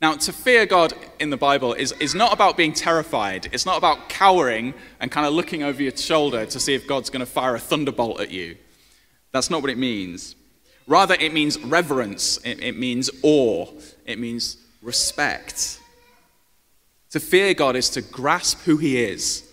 Now, 0.00 0.14
to 0.14 0.32
fear 0.32 0.64
God 0.64 0.94
in 1.18 1.28
the 1.28 1.36
Bible 1.36 1.74
is, 1.74 1.92
is 2.00 2.14
not 2.14 2.32
about 2.32 2.56
being 2.56 2.72
terrified. 2.72 3.50
It's 3.52 3.66
not 3.66 3.76
about 3.76 4.08
cowering 4.08 4.72
and 4.98 5.10
kind 5.10 5.26
of 5.26 5.34
looking 5.34 5.62
over 5.62 5.82
your 5.82 5.94
shoulder 5.94 6.46
to 6.46 6.58
see 6.58 6.72
if 6.72 6.86
God's 6.86 7.10
going 7.10 7.20
to 7.20 7.30
fire 7.30 7.54
a 7.54 7.60
thunderbolt 7.60 8.18
at 8.18 8.30
you. 8.30 8.56
That's 9.32 9.50
not 9.50 9.60
what 9.60 9.70
it 9.70 9.76
means. 9.76 10.36
Rather, 10.86 11.16
it 11.20 11.34
means 11.34 11.58
reverence, 11.58 12.38
it, 12.46 12.62
it 12.62 12.78
means 12.78 13.10
awe, 13.22 13.66
it 14.06 14.18
means 14.18 14.56
respect. 14.80 15.79
To 17.10 17.20
fear 17.20 17.54
God 17.54 17.76
is 17.76 17.90
to 17.90 18.02
grasp 18.02 18.60
who 18.60 18.76
He 18.76 19.02
is 19.02 19.48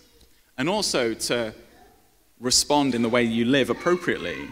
and 0.57 0.69
also 0.69 1.13
to 1.13 1.53
respond 2.39 2.93
in 2.93 3.01
the 3.01 3.09
way 3.09 3.23
you 3.23 3.45
live 3.45 3.69
appropriately. 3.69 4.49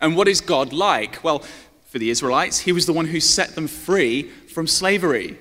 And 0.00 0.16
what 0.16 0.28
is 0.28 0.40
God 0.40 0.72
like? 0.72 1.24
Well, 1.24 1.40
for 1.86 1.98
the 1.98 2.10
Israelites, 2.10 2.60
He 2.60 2.72
was 2.72 2.86
the 2.86 2.92
one 2.92 3.06
who 3.06 3.20
set 3.20 3.54
them 3.54 3.66
free 3.66 4.22
from 4.22 4.66
slavery. 4.66 5.38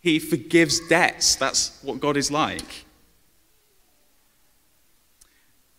He 0.00 0.18
forgives 0.18 0.80
debts. 0.88 1.36
That's 1.36 1.78
what 1.82 2.00
God 2.00 2.16
is 2.16 2.30
like. 2.30 2.86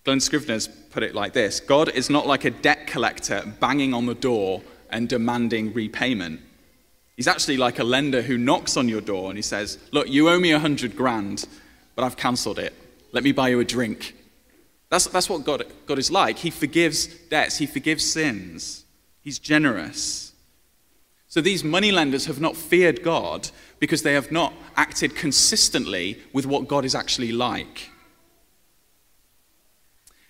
Glen 0.03 0.19
Scrivener's 0.19 0.67
put 0.67 1.03
it 1.03 1.13
like 1.13 1.33
this 1.33 1.59
God 1.59 1.89
is 1.89 2.09
not 2.09 2.25
like 2.25 2.45
a 2.45 2.49
debt 2.49 2.87
collector 2.87 3.53
banging 3.59 3.93
on 3.93 4.05
the 4.05 4.15
door 4.15 4.61
and 4.89 5.07
demanding 5.07 5.73
repayment. 5.73 6.41
He's 7.19 7.27
actually 7.27 7.57
like 7.57 7.79
a 7.79 7.83
lender 7.83 8.21
who 8.21 8.37
knocks 8.37 8.77
on 8.77 8.87
your 8.87 9.01
door 9.01 9.27
and 9.27 9.37
he 9.37 9.41
says, 9.41 9.77
Look, 9.91 10.07
you 10.07 10.29
owe 10.29 10.39
me 10.39 10.53
a 10.53 10.59
hundred 10.59 10.95
grand, 10.95 11.45
but 11.93 12.05
I've 12.05 12.15
cancelled 12.15 12.57
it. 12.57 12.73
Let 13.11 13.25
me 13.25 13.33
buy 13.33 13.49
you 13.49 13.59
a 13.59 13.65
drink. 13.65 14.15
That's, 14.87 15.05
that's 15.07 15.27
what 15.27 15.43
God, 15.43 15.65
God 15.85 15.99
is 15.99 16.09
like. 16.09 16.37
He 16.37 16.49
forgives 16.49 17.07
debts, 17.07 17.57
He 17.57 17.65
forgives 17.65 18.09
sins, 18.09 18.85
He's 19.19 19.37
generous. 19.37 20.31
So 21.27 21.41
these 21.41 21.61
moneylenders 21.61 22.27
have 22.27 22.39
not 22.39 22.55
feared 22.55 23.03
God 23.03 23.49
because 23.79 24.01
they 24.03 24.13
have 24.13 24.31
not 24.31 24.53
acted 24.77 25.13
consistently 25.13 26.21
with 26.31 26.45
what 26.45 26.69
God 26.69 26.85
is 26.85 26.95
actually 26.95 27.33
like. 27.33 27.89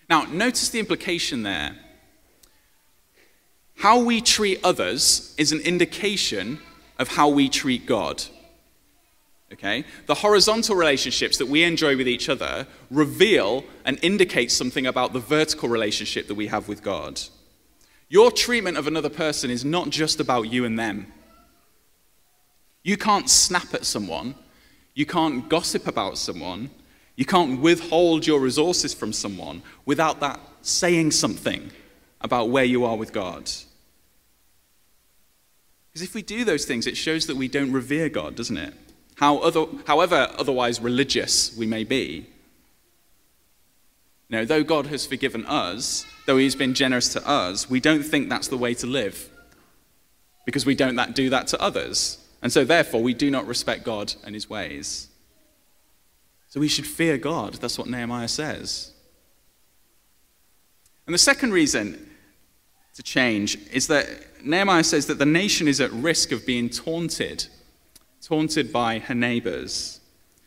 Now, 0.08 0.24
notice 0.24 0.70
the 0.70 0.80
implication 0.80 1.44
there. 1.44 1.76
How 3.76 4.00
we 4.02 4.20
treat 4.20 4.58
others 4.64 5.36
is 5.38 5.52
an 5.52 5.60
indication 5.60 6.58
of 7.00 7.08
how 7.08 7.28
we 7.28 7.48
treat 7.48 7.86
God. 7.86 8.22
Okay? 9.52 9.84
The 10.06 10.14
horizontal 10.14 10.76
relationships 10.76 11.38
that 11.38 11.48
we 11.48 11.64
enjoy 11.64 11.96
with 11.96 12.06
each 12.06 12.28
other 12.28 12.66
reveal 12.90 13.64
and 13.84 13.98
indicate 14.02 14.52
something 14.52 14.86
about 14.86 15.12
the 15.12 15.18
vertical 15.18 15.68
relationship 15.68 16.28
that 16.28 16.36
we 16.36 16.46
have 16.46 16.68
with 16.68 16.82
God. 16.82 17.20
Your 18.08 18.30
treatment 18.30 18.76
of 18.76 18.86
another 18.86 19.08
person 19.08 19.50
is 19.50 19.64
not 19.64 19.90
just 19.90 20.20
about 20.20 20.52
you 20.52 20.64
and 20.64 20.78
them. 20.78 21.12
You 22.82 22.96
can't 22.96 23.28
snap 23.28 23.74
at 23.74 23.84
someone, 23.84 24.34
you 24.94 25.06
can't 25.06 25.48
gossip 25.48 25.86
about 25.86 26.18
someone, 26.18 26.70
you 27.16 27.24
can't 27.24 27.60
withhold 27.60 28.26
your 28.26 28.40
resources 28.40 28.94
from 28.94 29.12
someone 29.12 29.62
without 29.84 30.20
that 30.20 30.40
saying 30.62 31.10
something 31.12 31.70
about 32.20 32.50
where 32.50 32.64
you 32.64 32.84
are 32.84 32.96
with 32.96 33.12
God. 33.12 33.50
Because 36.00 36.08
if 36.08 36.14
we 36.14 36.22
do 36.22 36.46
those 36.46 36.64
things, 36.64 36.86
it 36.86 36.96
shows 36.96 37.26
that 37.26 37.36
we 37.36 37.46
don't 37.46 37.72
revere 37.72 38.08
God, 38.08 38.34
doesn't 38.34 38.56
it? 38.56 38.72
How 39.16 39.36
other, 39.36 39.66
however 39.86 40.32
otherwise 40.38 40.80
religious 40.80 41.54
we 41.54 41.66
may 41.66 41.84
be. 41.84 42.26
You 44.30 44.38
know, 44.38 44.44
though 44.46 44.64
God 44.64 44.86
has 44.86 45.04
forgiven 45.04 45.44
us, 45.44 46.06
though 46.24 46.38
He's 46.38 46.54
been 46.54 46.72
generous 46.72 47.10
to 47.12 47.28
us, 47.28 47.68
we 47.68 47.80
don't 47.80 48.02
think 48.02 48.30
that's 48.30 48.48
the 48.48 48.56
way 48.56 48.72
to 48.72 48.86
live. 48.86 49.28
Because 50.46 50.64
we 50.64 50.74
don't 50.74 50.96
that, 50.96 51.14
do 51.14 51.28
that 51.28 51.48
to 51.48 51.60
others. 51.60 52.16
And 52.40 52.50
so, 52.50 52.64
therefore, 52.64 53.02
we 53.02 53.12
do 53.12 53.30
not 53.30 53.46
respect 53.46 53.84
God 53.84 54.14
and 54.24 54.34
His 54.34 54.48
ways. 54.48 55.08
So 56.48 56.60
we 56.60 56.68
should 56.68 56.86
fear 56.86 57.18
God. 57.18 57.56
That's 57.56 57.76
what 57.76 57.90
Nehemiah 57.90 58.28
says. 58.28 58.94
And 61.04 61.12
the 61.12 61.18
second 61.18 61.52
reason 61.52 62.09
to 63.00 63.04
change 63.04 63.56
is 63.72 63.86
that 63.86 64.06
Nehemiah 64.44 64.84
says 64.84 65.06
that 65.06 65.18
the 65.18 65.26
nation 65.26 65.66
is 65.66 65.80
at 65.80 65.90
risk 65.90 66.32
of 66.32 66.44
being 66.44 66.68
taunted, 66.68 67.46
taunted 68.20 68.70
by 68.70 68.98
her 68.98 69.14
neighbors. 69.14 70.00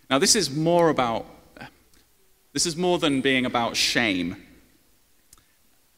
Now, 0.08 0.20
this 0.20 0.36
is 0.36 0.52
more 0.52 0.89
about, 0.89 1.26
this 2.54 2.68
is 2.68 2.78
more 2.78 3.00
than 3.00 3.22
being 3.22 3.48
about 3.48 3.76
shame. 3.76 4.36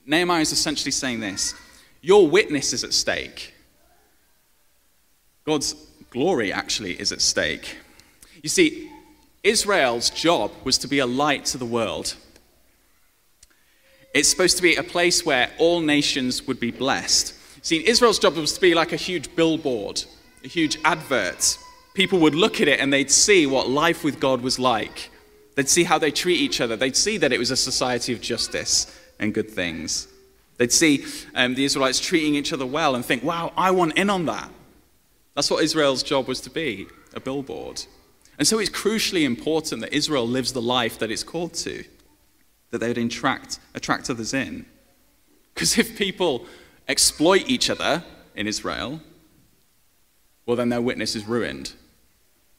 Nehemiah 0.05 0.41
is 0.41 0.53
essentially 0.53 0.91
saying 0.91 1.19
this 1.19 1.53
Your 2.01 2.27
witness 2.27 2.71
is 2.71 2.85
at 2.85 2.93
stake. 2.93 3.53
God's 5.45 5.75
glory 6.09 6.53
actually 6.53 6.99
is 6.99 7.11
at 7.11 7.21
stake. 7.21 7.75
You 8.41 8.49
see, 8.49 8.89
Israel's 9.43 10.09
job 10.09 10.51
was 10.63 10.77
to 10.79 10.87
be 10.87 10.99
a 10.99 11.05
light 11.05 11.43
to 11.45 11.57
the 11.57 11.65
world. 11.65 12.15
It's 14.15 14.29
supposed 14.29 14.55
to 14.55 14.63
be 14.63 14.77
a 14.77 14.83
place 14.83 15.25
where 15.25 15.51
all 15.57 15.81
nations 15.81 16.47
would 16.47 16.57
be 16.57 16.71
blessed. 16.71 17.33
See, 17.61 17.85
Israel's 17.85 18.17
job 18.17 18.37
was 18.37 18.53
to 18.53 18.61
be 18.61 18.73
like 18.73 18.93
a 18.93 18.95
huge 18.95 19.35
billboard, 19.35 20.05
a 20.41 20.47
huge 20.47 20.77
advert. 20.85 21.57
People 21.93 22.19
would 22.19 22.33
look 22.33 22.61
at 22.61 22.69
it 22.69 22.79
and 22.79 22.93
they'd 22.93 23.11
see 23.11 23.45
what 23.45 23.67
life 23.67 24.05
with 24.05 24.21
God 24.21 24.39
was 24.39 24.57
like. 24.57 25.11
They'd 25.55 25.67
see 25.67 25.83
how 25.83 25.97
they 25.97 26.11
treat 26.11 26.39
each 26.39 26.61
other. 26.61 26.77
They'd 26.77 26.95
see 26.95 27.17
that 27.17 27.33
it 27.33 27.39
was 27.39 27.51
a 27.51 27.57
society 27.57 28.13
of 28.13 28.21
justice 28.21 28.87
and 29.19 29.33
good 29.33 29.51
things. 29.51 30.07
They'd 30.55 30.71
see 30.71 31.05
um, 31.33 31.55
the 31.55 31.65
Israelites 31.65 31.99
treating 31.99 32.35
each 32.35 32.53
other 32.53 32.65
well 32.65 32.95
and 32.95 33.03
think, 33.03 33.21
wow, 33.21 33.51
I 33.57 33.71
want 33.71 33.97
in 33.97 34.09
on 34.09 34.27
that. 34.27 34.49
That's 35.33 35.51
what 35.51 35.61
Israel's 35.61 36.03
job 36.03 36.29
was 36.29 36.39
to 36.41 36.49
be 36.49 36.87
a 37.13 37.19
billboard. 37.19 37.83
And 38.39 38.47
so 38.47 38.59
it's 38.59 38.69
crucially 38.69 39.25
important 39.25 39.81
that 39.81 39.93
Israel 39.93 40.25
lives 40.25 40.53
the 40.53 40.61
life 40.61 40.99
that 40.99 41.11
it's 41.11 41.23
called 41.23 41.53
to 41.55 41.83
that 42.75 42.79
they 42.79 42.89
would 42.89 42.97
attract, 42.97 43.59
attract 43.73 44.09
others 44.09 44.33
in. 44.33 44.65
Because 45.53 45.77
if 45.77 45.97
people 45.97 46.45
exploit 46.89 47.47
each 47.47 47.69
other 47.69 48.03
in 48.35 48.47
Israel, 48.47 48.99
well, 50.45 50.57
then 50.57 50.67
their 50.67 50.81
witness 50.81 51.15
is 51.15 51.25
ruined. 51.25 51.73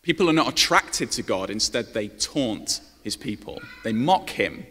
People 0.01 0.31
are 0.31 0.33
not 0.33 0.49
attracted 0.49 1.11
to 1.13 1.23
God, 1.23 1.51
instead, 1.51 1.93
they 1.93 2.09
taunt 2.09 2.81
his 3.03 3.17
people, 3.17 3.61
they 3.85 3.93
mock 3.93 4.31
him. 4.31 4.67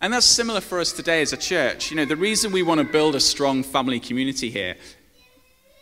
And 0.00 0.12
that's 0.12 0.26
similar 0.26 0.60
for 0.60 0.78
us 0.78 0.92
today 0.92 1.22
as 1.22 1.32
a 1.32 1.36
church. 1.36 1.90
You 1.90 1.96
know, 1.96 2.04
the 2.04 2.16
reason 2.16 2.52
we 2.52 2.62
want 2.62 2.78
to 2.78 2.86
build 2.86 3.16
a 3.16 3.20
strong 3.20 3.64
family 3.64 3.98
community 3.98 4.50
here 4.50 4.76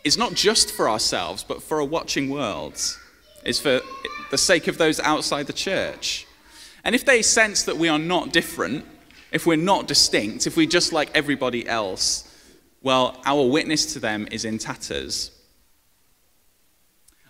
is 0.03 0.17
not 0.17 0.33
just 0.33 0.71
for 0.71 0.89
ourselves, 0.89 1.43
but 1.43 1.61
for 1.61 1.79
a 1.79 1.85
watching 1.85 2.29
world. 2.29 2.81
It's 3.43 3.59
for 3.59 3.81
the 4.31 4.37
sake 4.37 4.67
of 4.67 4.77
those 4.77 4.99
outside 4.99 5.47
the 5.47 5.53
church. 5.53 6.25
And 6.83 6.93
if 6.93 7.05
they 7.05 7.21
sense 7.21 7.63
that 7.63 7.77
we 7.77 7.89
are 7.89 7.99
not 7.99 8.31
different, 8.31 8.85
if 9.31 9.45
we're 9.45 9.57
not 9.57 9.87
distinct, 9.87 10.47
if 10.47 10.55
we're 10.55 10.67
just 10.67 10.93
like 10.93 11.09
everybody 11.15 11.67
else, 11.67 12.31
well, 12.81 13.19
our 13.25 13.47
witness 13.47 13.93
to 13.93 13.99
them 13.99 14.27
is 14.31 14.45
in 14.45 14.59
tatters. 14.59 15.31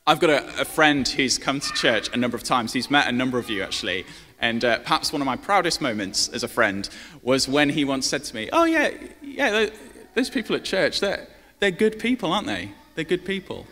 I've 0.06 0.20
got 0.20 0.30
a, 0.30 0.62
a, 0.62 0.66
friend 0.66 1.08
who's 1.08 1.40
come 1.40 1.60
to 1.60 1.74
church 1.74 2.14
a 2.14 2.18
number 2.18 2.38
of 2.38 2.44
times. 2.44 2.74
He's 2.74 2.92
met 2.92 3.08
a 3.08 3.12
number 3.12 3.40
of 3.40 3.50
you, 3.50 3.64
actually. 3.64 4.06
And 4.40 4.64
uh, 4.64 4.80
perhaps 4.80 5.12
one 5.12 5.22
of 5.22 5.26
my 5.26 5.36
proudest 5.36 5.82
moments 5.82 6.28
as 6.28 6.44
a 6.44 6.48
friend 6.48 6.88
was 7.24 7.48
when 7.48 7.70
he 7.70 7.86
once 7.86 8.06
said 8.06 8.24
to 8.26 8.36
me, 8.36 8.50
Oh, 8.54 8.66
yeah, 8.66 8.92
yeah, 9.24 9.70
those 10.14 10.30
people 10.30 10.56
at 10.56 10.64
church, 10.64 11.00
they're, 11.00 11.28
they're 11.60 11.72
good 11.72 11.98
people, 11.98 12.32
aren't 12.32 12.46
they? 12.46 12.72
They're 12.94 13.04
good 13.04 13.26
people. 13.26 13.66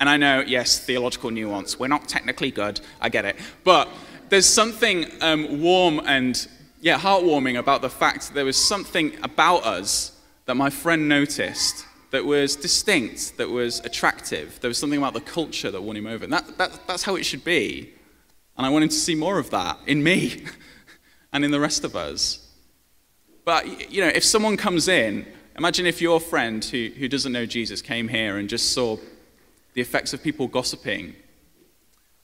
And 0.00 0.08
I 0.08 0.16
know, 0.16 0.40
yes, 0.46 0.78
theological 0.78 1.30
nuance. 1.30 1.78
We're 1.78 1.88
not 1.88 2.08
technically 2.08 2.50
good. 2.50 2.80
I 3.00 3.08
get 3.08 3.24
it. 3.24 3.36
But 3.62 3.88
there's 4.28 4.46
something 4.46 5.06
um, 5.20 5.60
warm 5.62 6.00
and 6.06 6.46
yeah, 6.80 6.98
heartwarming 6.98 7.58
about 7.58 7.80
the 7.82 7.90
fact 7.90 8.28
that 8.28 8.34
there 8.34 8.44
was 8.44 8.56
something 8.56 9.16
about 9.22 9.64
us 9.64 10.20
that 10.46 10.54
my 10.54 10.68
friend 10.68 11.08
noticed 11.08 11.86
that 12.10 12.24
was 12.24 12.56
distinct, 12.56 13.36
that 13.38 13.48
was 13.48 13.80
attractive. 13.80 14.58
There 14.60 14.68
was 14.68 14.78
something 14.78 14.98
about 14.98 15.14
the 15.14 15.20
culture 15.20 15.70
that 15.70 15.82
won 15.82 15.96
him 15.96 16.06
over. 16.06 16.24
And 16.24 16.32
that, 16.32 16.58
that, 16.58 16.86
that's 16.86 17.02
how 17.02 17.16
it 17.16 17.24
should 17.24 17.44
be. 17.44 17.92
And 18.56 18.66
I 18.66 18.70
wanted 18.70 18.90
to 18.90 18.96
see 18.96 19.14
more 19.14 19.38
of 19.38 19.50
that 19.50 19.78
in 19.86 20.02
me 20.02 20.44
and 21.32 21.44
in 21.44 21.50
the 21.50 21.58
rest 21.58 21.84
of 21.84 21.96
us. 21.96 22.46
But, 23.44 23.90
you 23.90 24.00
know, 24.00 24.12
if 24.14 24.22
someone 24.22 24.56
comes 24.56 24.88
in, 24.88 25.26
imagine 25.56 25.86
if 25.86 26.00
your 26.00 26.20
friend 26.20 26.64
who, 26.64 26.90
who 26.96 27.08
doesn't 27.08 27.32
know 27.32 27.46
Jesus 27.46 27.82
came 27.82 28.08
here 28.08 28.38
and 28.38 28.48
just 28.48 28.72
saw 28.72 28.96
the 29.74 29.80
effects 29.80 30.12
of 30.12 30.22
people 30.22 30.48
gossiping 30.48 31.14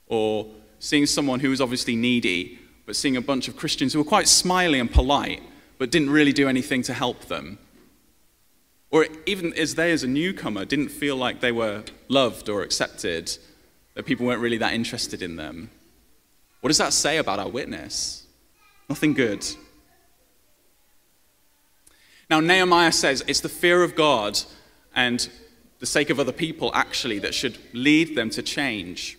or 0.07 0.47
seeing 0.79 1.05
someone 1.05 1.39
who 1.39 1.49
was 1.49 1.61
obviously 1.61 1.95
needy, 1.95 2.59
but 2.85 2.95
seeing 2.95 3.15
a 3.15 3.21
bunch 3.21 3.47
of 3.47 3.55
Christians 3.55 3.93
who 3.93 3.99
were 3.99 4.05
quite 4.05 4.27
smiley 4.27 4.79
and 4.79 4.91
polite, 4.91 5.41
but 5.77 5.91
didn't 5.91 6.09
really 6.09 6.33
do 6.33 6.49
anything 6.49 6.81
to 6.83 6.93
help 6.93 7.25
them. 7.25 7.59
Or 8.89 9.07
even 9.25 9.53
as 9.53 9.75
they, 9.75 9.91
as 9.91 10.03
a 10.03 10.07
newcomer, 10.07 10.65
didn't 10.65 10.89
feel 10.89 11.15
like 11.15 11.39
they 11.39 11.51
were 11.51 11.83
loved 12.09 12.49
or 12.49 12.61
accepted, 12.61 13.37
that 13.93 14.05
people 14.05 14.25
weren't 14.25 14.41
really 14.41 14.57
that 14.57 14.73
interested 14.73 15.21
in 15.21 15.37
them. 15.37 15.69
What 16.59 16.69
does 16.69 16.77
that 16.77 16.93
say 16.93 17.17
about 17.17 17.39
our 17.39 17.49
witness? 17.49 18.25
Nothing 18.89 19.13
good. 19.13 19.45
Now, 22.29 22.39
Nehemiah 22.39 22.91
says 22.91 23.23
it's 23.27 23.41
the 23.41 23.49
fear 23.49 23.83
of 23.83 23.95
God 23.95 24.39
and 24.95 25.29
the 25.81 25.85
sake 25.85 26.09
of 26.09 26.19
other 26.19 26.31
people, 26.31 26.71
actually, 26.73 27.19
that 27.19 27.33
should 27.33 27.57
lead 27.73 28.15
them 28.15 28.29
to 28.29 28.41
change. 28.41 29.17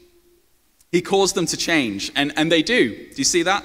He 0.90 1.02
calls 1.02 1.34
them 1.34 1.44
to 1.46 1.56
change, 1.56 2.10
and, 2.16 2.32
and 2.36 2.50
they 2.50 2.62
do. 2.62 2.90
Do 2.90 3.14
you 3.16 3.24
see 3.24 3.42
that? 3.42 3.64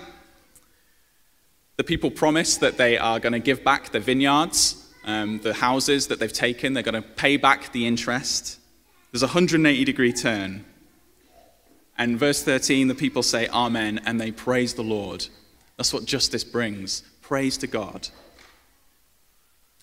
The 1.78 1.86
people 1.86 2.12
promise 2.12 2.58
that 2.58 2.78
they 2.78 2.98
are 2.98 3.20
going 3.22 3.34
to 3.34 3.40
give 3.40 3.64
back 3.64 3.92
the 3.92 4.00
vineyards 4.02 4.84
um, 5.08 5.40
the 5.40 5.54
houses 5.54 6.08
that 6.08 6.20
they've 6.20 6.32
taken, 6.32 6.74
they're 6.74 6.84
going 6.84 7.02
to 7.02 7.10
pay 7.10 7.38
back 7.38 7.72
the 7.72 7.88
interest. 7.88 8.60
There's 9.12 9.24
a 9.24 9.28
180 9.28 9.86
degree 9.86 10.12
turn. 10.12 10.66
And 11.98 12.20
verse 12.20 12.44
13, 12.44 12.90
the 12.90 12.94
people 12.94 13.24
say, 13.24 13.48
Amen, 13.48 14.02
and 14.06 14.20
they 14.20 14.32
praise 14.32 14.74
the 14.74 14.84
Lord. 14.84 15.26
That's 15.78 15.94
what 15.94 16.06
justice 16.06 16.44
brings 16.44 17.02
praise 17.22 17.58
to 17.58 17.68
God. 17.68 18.10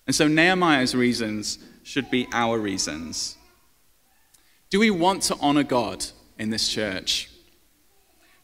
And 0.07 0.15
so 0.15 0.27
Nehemiah's 0.27 0.95
reasons 0.95 1.59
should 1.83 2.09
be 2.09 2.27
our 2.31 2.59
reasons. 2.59 3.37
Do 4.69 4.79
we 4.79 4.91
want 4.91 5.23
to 5.23 5.37
honor 5.39 5.63
God 5.63 6.05
in 6.37 6.49
this 6.49 6.69
church? 6.69 7.29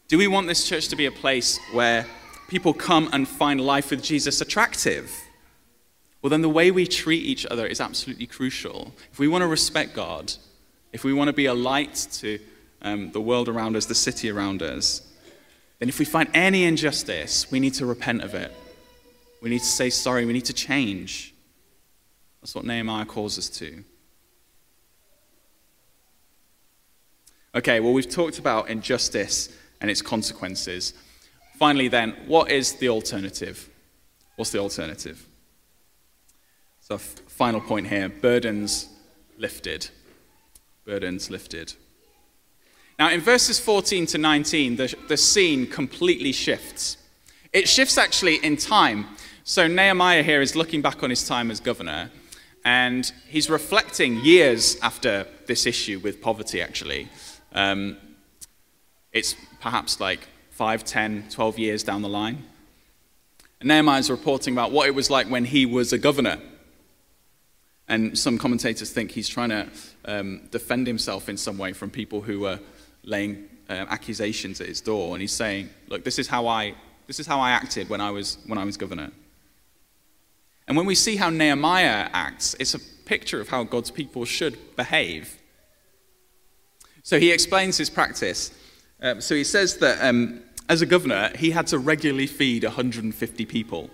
Do 0.08 0.18
we 0.18 0.26
want 0.26 0.46
this 0.46 0.68
church 0.68 0.88
to 0.88 0.96
be 0.96 1.06
a 1.06 1.12
place 1.12 1.58
where 1.72 2.06
people 2.48 2.72
come 2.72 3.08
and 3.12 3.26
find 3.26 3.60
life 3.60 3.90
with 3.90 4.02
Jesus 4.02 4.40
attractive? 4.40 5.10
well, 6.22 6.30
then 6.30 6.40
the 6.40 6.48
way 6.48 6.70
we 6.70 6.86
treat 6.86 7.24
each 7.24 7.44
other 7.46 7.66
is 7.66 7.80
absolutely 7.80 8.26
crucial. 8.26 8.94
If 9.12 9.18
we 9.18 9.26
want 9.26 9.42
to 9.42 9.48
respect 9.48 9.92
God, 9.92 10.32
if 10.92 11.02
we 11.02 11.12
want 11.12 11.28
to 11.28 11.32
be 11.32 11.46
a 11.46 11.54
light 11.54 12.06
to 12.12 12.38
um, 12.80 13.10
the 13.10 13.20
world 13.20 13.48
around 13.48 13.74
us, 13.74 13.86
the 13.86 13.94
city 13.94 14.30
around 14.30 14.62
us, 14.62 15.02
then 15.80 15.88
if 15.88 15.98
we 15.98 16.04
find 16.04 16.28
any 16.32 16.62
injustice, 16.62 17.50
we 17.50 17.58
need 17.58 17.74
to 17.74 17.86
repent 17.86 18.22
of 18.22 18.34
it. 18.34 18.52
We 19.42 19.50
need 19.50 19.58
to 19.58 19.64
say 19.64 19.90
sorry. 19.90 20.24
We 20.24 20.32
need 20.32 20.44
to 20.44 20.52
change. 20.52 21.31
That's 22.42 22.56
what 22.56 22.64
Nehemiah 22.64 23.06
calls 23.06 23.38
us 23.38 23.48
to. 23.50 23.84
Okay, 27.54 27.80
well, 27.80 27.92
we've 27.92 28.10
talked 28.10 28.38
about 28.38 28.68
injustice 28.68 29.56
and 29.80 29.90
its 29.90 30.02
consequences. 30.02 30.94
Finally, 31.58 31.88
then, 31.88 32.16
what 32.26 32.50
is 32.50 32.74
the 32.74 32.88
alternative? 32.88 33.68
What's 34.36 34.50
the 34.50 34.58
alternative? 34.58 35.24
So, 36.80 36.98
final 36.98 37.60
point 37.60 37.86
here 37.86 38.08
burdens 38.08 38.88
lifted. 39.38 39.88
Burdens 40.84 41.30
lifted. 41.30 41.74
Now, 42.98 43.10
in 43.10 43.20
verses 43.20 43.60
14 43.60 44.06
to 44.06 44.18
19, 44.18 44.76
the, 44.76 44.94
the 45.08 45.16
scene 45.16 45.66
completely 45.66 46.32
shifts. 46.32 46.96
It 47.52 47.68
shifts 47.68 47.98
actually 47.98 48.36
in 48.36 48.56
time. 48.56 49.06
So, 49.44 49.68
Nehemiah 49.68 50.22
here 50.22 50.40
is 50.40 50.56
looking 50.56 50.82
back 50.82 51.02
on 51.02 51.10
his 51.10 51.26
time 51.26 51.50
as 51.50 51.60
governor, 51.60 52.10
and 52.64 53.10
he's 53.28 53.50
reflecting 53.50 54.18
years 54.20 54.76
after 54.82 55.26
this 55.46 55.66
issue 55.66 55.98
with 55.98 56.20
poverty, 56.20 56.60
actually. 56.60 57.08
Um, 57.52 57.96
it's 59.12 59.34
perhaps 59.60 60.00
like 60.00 60.28
5, 60.50 60.84
10, 60.84 61.24
12 61.30 61.58
years 61.58 61.82
down 61.82 62.02
the 62.02 62.08
line. 62.08 62.44
And 63.60 63.68
Nehemiah 63.68 63.98
is 63.98 64.10
reporting 64.10 64.54
about 64.54 64.72
what 64.72 64.86
it 64.86 64.94
was 64.94 65.10
like 65.10 65.26
when 65.28 65.44
he 65.44 65.66
was 65.66 65.92
a 65.92 65.98
governor. 65.98 66.38
And 67.88 68.16
some 68.18 68.38
commentators 68.38 68.90
think 68.90 69.10
he's 69.10 69.28
trying 69.28 69.50
to 69.50 69.68
um, 70.04 70.48
defend 70.50 70.86
himself 70.86 71.28
in 71.28 71.36
some 71.36 71.58
way 71.58 71.72
from 71.72 71.90
people 71.90 72.20
who 72.20 72.46
are 72.46 72.60
laying 73.02 73.48
uh, 73.68 73.72
accusations 73.88 74.60
at 74.60 74.68
his 74.68 74.80
door. 74.80 75.14
And 75.14 75.20
he's 75.20 75.32
saying, 75.32 75.68
look, 75.88 76.04
this 76.04 76.18
is 76.18 76.28
how 76.28 76.46
I, 76.46 76.74
this 77.06 77.18
is 77.18 77.26
how 77.26 77.40
I 77.40 77.50
acted 77.50 77.88
when 77.88 78.00
I, 78.00 78.10
was, 78.10 78.38
when 78.46 78.58
I 78.58 78.64
was 78.64 78.76
governor. 78.76 79.10
And 80.72 80.76
when 80.78 80.86
we 80.86 80.94
see 80.94 81.16
how 81.16 81.28
Nehemiah 81.28 82.08
acts, 82.14 82.56
it's 82.58 82.72
a 82.72 82.78
picture 82.78 83.42
of 83.42 83.50
how 83.50 83.62
God's 83.62 83.90
people 83.90 84.24
should 84.24 84.74
behave. 84.74 85.38
So 87.02 87.20
he 87.20 87.30
explains 87.30 87.76
his 87.76 87.90
practice. 87.90 88.58
Um, 89.02 89.20
so 89.20 89.34
he 89.34 89.44
says 89.44 89.76
that 89.80 90.02
um, 90.02 90.40
as 90.70 90.80
a 90.80 90.86
governor, 90.86 91.30
he 91.36 91.50
had 91.50 91.66
to 91.66 91.78
regularly 91.78 92.26
feed 92.26 92.64
150 92.64 93.44
people 93.44 93.90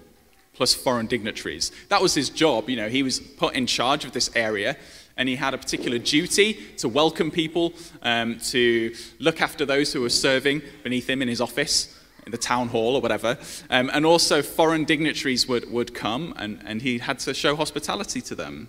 plus 0.53 0.73
foreign 0.73 1.07
dignitaries. 1.07 1.73
That 1.89 2.01
was 2.01 2.15
his 2.15 2.31
job. 2.31 2.71
You 2.71 2.77
know, 2.77 2.89
he 2.89 3.03
was 3.03 3.19
put 3.19 3.57
in 3.57 3.67
charge 3.67 4.05
of 4.05 4.13
this 4.13 4.31
area, 4.37 4.77
and 5.17 5.29
he 5.29 5.35
had 5.35 5.55
a 5.55 5.59
particular 5.59 5.99
duty 5.99 6.55
to 6.77 6.89
welcome 6.89 7.33
people, 7.33 7.73
um, 8.03 8.39
to 8.51 8.95
look 9.19 9.43
after 9.43 9.67
those 9.67 9.93
who 9.93 10.03
were 10.03 10.11
serving 10.11 10.63
beneath 10.85 11.11
him 11.11 11.23
in 11.23 11.29
his 11.29 11.41
office, 11.41 11.98
in 12.29 12.33
the 12.33 12.37
town 12.37 12.69
hall 12.69 12.95
or 12.95 13.01
whatever. 13.01 13.39
Um, 13.71 13.91
and 13.95 14.05
also, 14.05 14.43
foreign 14.43 14.85
dignitaries 14.85 15.49
would, 15.49 15.73
would 15.73 15.95
come, 15.95 16.35
and, 16.37 16.63
and 16.67 16.83
he 16.83 16.99
had 16.99 17.19
to 17.21 17.33
show 17.33 17.57
hospitality 17.57 18.21
to 18.21 18.35
them. 18.35 18.69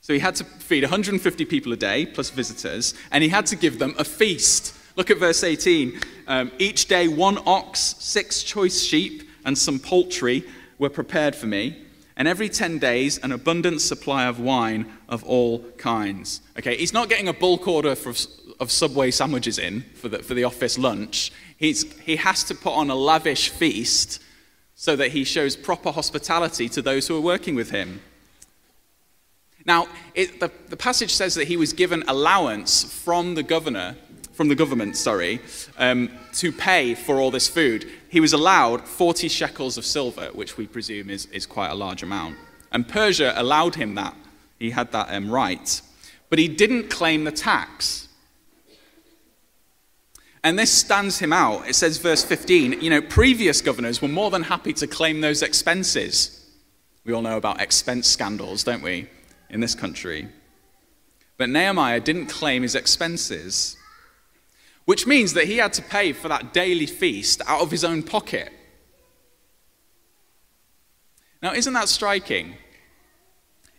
So 0.00 0.12
he 0.12 0.18
had 0.18 0.34
to 0.36 0.44
feed 0.44 0.82
150 0.82 1.44
people 1.44 1.72
a 1.72 1.76
day, 1.76 2.06
plus 2.06 2.30
visitors, 2.30 2.94
and 3.12 3.22
he 3.22 3.28
had 3.28 3.46
to 3.46 3.56
give 3.56 3.78
them 3.78 3.94
a 3.98 4.04
feast. 4.04 4.76
Look 4.96 5.12
at 5.12 5.18
verse 5.18 5.44
18. 5.44 6.00
Um, 6.26 6.50
Each 6.58 6.86
day, 6.86 7.06
one 7.06 7.38
ox, 7.46 7.94
six 8.00 8.42
choice 8.42 8.82
sheep, 8.82 9.30
and 9.44 9.56
some 9.56 9.78
poultry 9.78 10.42
were 10.80 10.90
prepared 10.90 11.36
for 11.36 11.46
me, 11.46 11.84
and 12.16 12.26
every 12.26 12.48
10 12.48 12.80
days, 12.80 13.18
an 13.18 13.30
abundant 13.30 13.80
supply 13.80 14.26
of 14.26 14.40
wine 14.40 14.92
of 15.08 15.22
all 15.22 15.60
kinds. 15.78 16.40
Okay, 16.58 16.76
he's 16.76 16.92
not 16.92 17.08
getting 17.08 17.28
a 17.28 17.32
bulk 17.32 17.68
order 17.68 17.94
for, 17.94 18.12
of 18.62 18.70
Subway 18.70 19.10
sandwiches 19.10 19.58
in 19.58 19.82
for 19.94 20.08
the, 20.08 20.20
for 20.20 20.34
the 20.34 20.44
office 20.44 20.78
lunch. 20.78 21.32
He's, 21.56 21.92
he 22.00 22.16
has 22.16 22.44
to 22.44 22.54
put 22.54 22.72
on 22.72 22.88
a 22.88 22.94
lavish 22.94 23.50
feast 23.50 24.22
so 24.74 24.96
that 24.96 25.10
he 25.10 25.24
shows 25.24 25.56
proper 25.56 25.90
hospitality 25.90 26.68
to 26.70 26.80
those 26.80 27.08
who 27.08 27.16
are 27.16 27.20
working 27.20 27.54
with 27.54 27.70
him. 27.70 28.00
Now, 29.66 29.86
it, 30.14 30.40
the, 30.40 30.50
the 30.68 30.76
passage 30.76 31.12
says 31.12 31.34
that 31.34 31.48
he 31.48 31.56
was 31.56 31.72
given 31.72 32.02
allowance 32.08 32.84
from 32.84 33.34
the 33.34 33.42
governor 33.42 33.96
from 34.32 34.48
the 34.48 34.54
government, 34.54 34.96
sorry, 34.96 35.40
um, 35.78 36.10
to 36.32 36.50
pay 36.50 36.94
for 36.94 37.20
all 37.20 37.30
this 37.30 37.48
food. 37.48 37.86
He 38.08 38.18
was 38.18 38.32
allowed 38.32 38.80
40 38.88 39.28
shekels 39.28 39.76
of 39.76 39.84
silver, 39.84 40.30
which 40.32 40.56
we 40.56 40.66
presume 40.66 41.10
is, 41.10 41.26
is 41.26 41.44
quite 41.44 41.70
a 41.70 41.74
large 41.74 42.02
amount. 42.02 42.38
And 42.72 42.88
Persia 42.88 43.34
allowed 43.36 43.74
him 43.74 43.94
that. 43.96 44.16
He 44.58 44.70
had 44.70 44.90
that 44.92 45.12
um, 45.12 45.30
right. 45.30 45.82
But 46.30 46.38
he 46.38 46.48
didn't 46.48 46.88
claim 46.88 47.24
the 47.24 47.32
tax. 47.32 48.08
And 50.44 50.58
this 50.58 50.72
stands 50.72 51.18
him 51.18 51.32
out. 51.32 51.68
It 51.68 51.74
says, 51.74 51.98
verse 51.98 52.24
15, 52.24 52.80
you 52.80 52.90
know, 52.90 53.00
previous 53.00 53.60
governors 53.60 54.02
were 54.02 54.08
more 54.08 54.30
than 54.30 54.42
happy 54.42 54.72
to 54.74 54.86
claim 54.86 55.20
those 55.20 55.42
expenses. 55.42 56.50
We 57.04 57.12
all 57.12 57.22
know 57.22 57.36
about 57.36 57.60
expense 57.60 58.08
scandals, 58.08 58.64
don't 58.64 58.82
we, 58.82 59.08
in 59.50 59.60
this 59.60 59.74
country? 59.74 60.28
But 61.36 61.48
Nehemiah 61.48 62.00
didn't 62.00 62.26
claim 62.26 62.62
his 62.62 62.74
expenses 62.74 63.76
which 64.84 65.06
means 65.06 65.34
that 65.34 65.46
he 65.46 65.58
had 65.58 65.72
to 65.74 65.82
pay 65.82 66.12
for 66.12 66.28
that 66.28 66.52
daily 66.52 66.86
feast 66.86 67.40
out 67.46 67.60
of 67.60 67.70
his 67.70 67.84
own 67.84 68.02
pocket. 68.02 68.52
Now, 71.40 71.52
isn't 71.52 71.72
that 71.72 71.88
striking? 71.88 72.54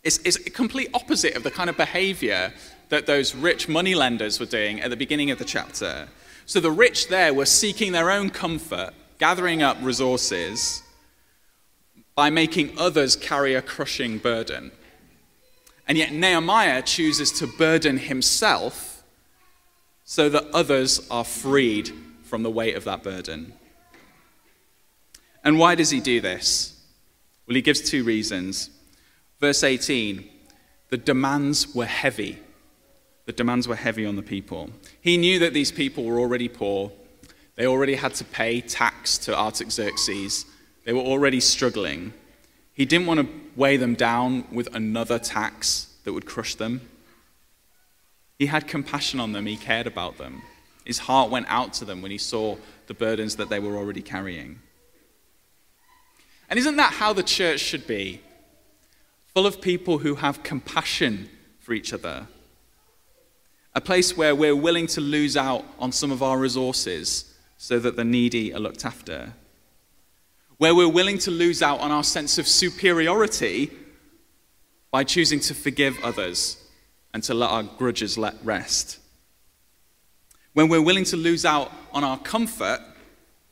It's, 0.04 0.18
it's 0.20 0.38
a 0.38 0.50
complete 0.50 0.90
opposite 0.94 1.36
of 1.36 1.44
the 1.44 1.52
kind 1.52 1.70
of 1.70 1.78
behavior 1.78 2.54
that 2.90 3.06
those 3.06 3.36
rich 3.36 3.70
moneylenders 3.70 4.40
were 4.40 4.46
doing 4.46 4.82
at 4.82 4.90
the 4.90 4.98
beginning 4.98 5.32
of 5.32 5.40
the 5.40 5.46
chapter. 5.46 6.10
So 6.46 6.60
the 6.60 6.72
rich 6.72 7.08
there 7.08 7.34
were 7.34 7.46
seeking 7.46 7.92
their 7.92 8.12
own 8.12 8.30
comfort, 8.30 8.92
gathering 9.20 9.62
up 9.62 9.78
resources 9.82 10.84
by 12.16 12.30
making 12.30 12.78
others 12.78 13.16
carry 13.16 13.56
a 13.56 13.62
crushing 13.62 14.18
burden. 14.18 14.72
And 15.88 15.98
yet 15.98 16.14
Nehemiah 16.14 16.82
chooses 16.82 17.32
to 17.34 17.48
burden 17.48 17.98
himself 17.98 19.04
so 20.06 20.30
that 20.30 20.46
others 20.54 21.08
are 21.10 21.24
freed 21.24 21.92
from 22.24 22.44
the 22.44 22.52
weight 22.52 22.76
of 22.76 22.84
that 22.84 23.04
burden. 23.04 23.54
And 25.44 25.60
why 25.60 25.76
does 25.76 25.90
he 25.90 26.00
do 26.00 26.22
this? 26.22 26.80
Well, 27.48 27.56
he 27.56 27.62
gives 27.62 27.82
two 27.82 28.04
reasons. 28.04 28.70
Verse 29.40 29.64
18 29.64 30.30
the 30.90 30.98
demands 30.98 31.74
were 31.74 31.88
heavy. 31.88 32.38
The 33.26 33.34
demands 33.34 33.68
were 33.68 33.76
heavy 33.76 34.06
on 34.06 34.16
the 34.16 34.22
people. 34.22 34.70
He 35.02 35.18
knew 35.18 35.40
that 35.40 35.54
these 35.54 35.72
people 35.72 36.04
were 36.04 36.20
already 36.20 36.50
poor. 36.50 36.92
They 37.56 37.66
already 37.66 37.96
had 37.96 38.14
to 38.16 38.26
pay 38.26 38.62
tax 38.62 39.18
to 39.20 39.38
Artaxerxes. 39.38 40.46
They 40.86 40.94
were 40.94 41.02
already 41.02 41.40
struggling. 41.40 42.14
He 42.74 42.86
didn't 42.86 43.08
want 43.08 43.22
to 43.22 43.30
weigh 43.56 43.78
them 43.78 43.96
down 43.96 44.46
with 44.52 44.74
another 44.76 45.20
tax 45.20 45.88
that 46.04 46.14
would 46.14 46.26
crush 46.26 46.56
them. 46.56 46.82
He 48.40 48.48
had 48.48 48.68
compassion 48.68 49.20
on 49.20 49.32
them, 49.32 49.46
he 49.46 49.56
cared 49.56 49.88
about 49.88 50.18
them. 50.18 50.42
His 50.84 51.00
heart 51.00 51.30
went 51.30 51.46
out 51.48 51.72
to 51.74 51.86
them 51.86 52.02
when 52.02 52.12
he 52.12 52.18
saw 52.18 52.58
the 52.88 52.94
burdens 52.94 53.38
that 53.38 53.48
they 53.48 53.60
were 53.60 53.78
already 53.78 54.02
carrying. 54.02 54.60
And 56.50 56.60
isn't 56.60 56.76
that 56.76 56.94
how 56.94 57.14
the 57.14 57.24
church 57.24 57.62
should 57.62 57.88
be? 57.88 58.22
full 59.34 59.48
of 59.48 59.62
people 59.62 60.00
who 60.00 60.16
have 60.16 60.44
compassion 60.44 61.28
for 61.60 61.74
each 61.74 61.92
other. 61.92 62.28
A 63.76 63.82
place 63.82 64.16
where 64.16 64.36
we're 64.36 64.56
willing 64.56 64.88
to 64.88 65.02
lose 65.02 65.36
out 65.36 65.66
on 65.80 65.92
some 65.92 66.12
of 66.12 66.22
our 66.22 66.38
resources 66.38 67.34
so 67.58 67.80
that 67.80 67.96
the 67.96 68.04
needy 68.04 68.54
are 68.54 68.60
looked 68.60 68.86
after. 68.86 69.34
Where 70.58 70.76
we're 70.76 70.90
willing 70.90 71.18
to 71.20 71.32
lose 71.32 71.62
out 71.62 71.80
on 71.80 71.92
our 71.92 72.04
sense 72.04 72.38
of 72.38 72.48
superiority 72.48 73.72
by 74.92 75.04
choosing 75.04 75.40
to 75.40 75.56
forgive 75.56 75.98
others 76.04 76.58
and 77.14 77.24
to 77.24 77.34
let 77.34 77.50
our 77.50 77.64
grudges 77.64 78.18
let 78.18 78.36
rest. 78.44 79.00
When 80.54 80.70
we're 80.70 80.82
willing 80.82 81.06
to 81.06 81.18
lose 81.18 81.46
out 81.46 81.72
on 81.92 82.04
our 82.04 82.20
comfort 82.20 82.80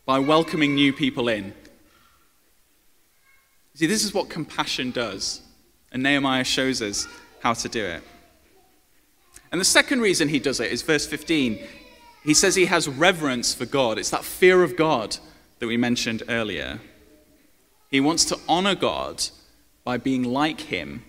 by 0.06 0.20
welcoming 0.20 0.76
new 0.76 0.94
people 0.94 1.30
in. 1.30 1.54
See, 3.74 3.88
this 3.88 4.04
is 4.04 4.14
what 4.14 4.30
compassion 4.30 4.92
does. 4.92 5.42
And 5.92 6.04
Nehemiah 6.04 6.44
shows 6.44 6.82
us 6.82 7.08
how 7.40 7.54
to 7.54 7.70
do 7.70 7.84
it. 7.84 8.04
And 9.52 9.60
the 9.60 9.66
second 9.66 10.02
reason 10.02 10.30
he 10.30 10.40
does 10.40 10.60
it 10.60 10.72
is 10.72 10.82
verse 10.82 11.06
15. 11.06 11.60
He 12.24 12.34
says 12.34 12.56
he 12.56 12.66
has 12.66 12.88
reverence 12.88 13.54
for 13.54 13.66
God. 13.66 13.98
It's 13.98 14.12
that 14.12 14.24
fear 14.24 14.64
of 14.64 14.76
God 14.76 15.18
that 15.60 15.68
we 15.68 15.78
mentioned 15.78 16.24
earlier. 16.30 16.80
He 17.90 18.00
wants 18.00 18.26
to 18.26 18.40
honor 18.48 18.76
God 18.76 19.24
by 19.84 19.98
being 19.98 20.24
like 20.24 20.62
him 20.62 21.04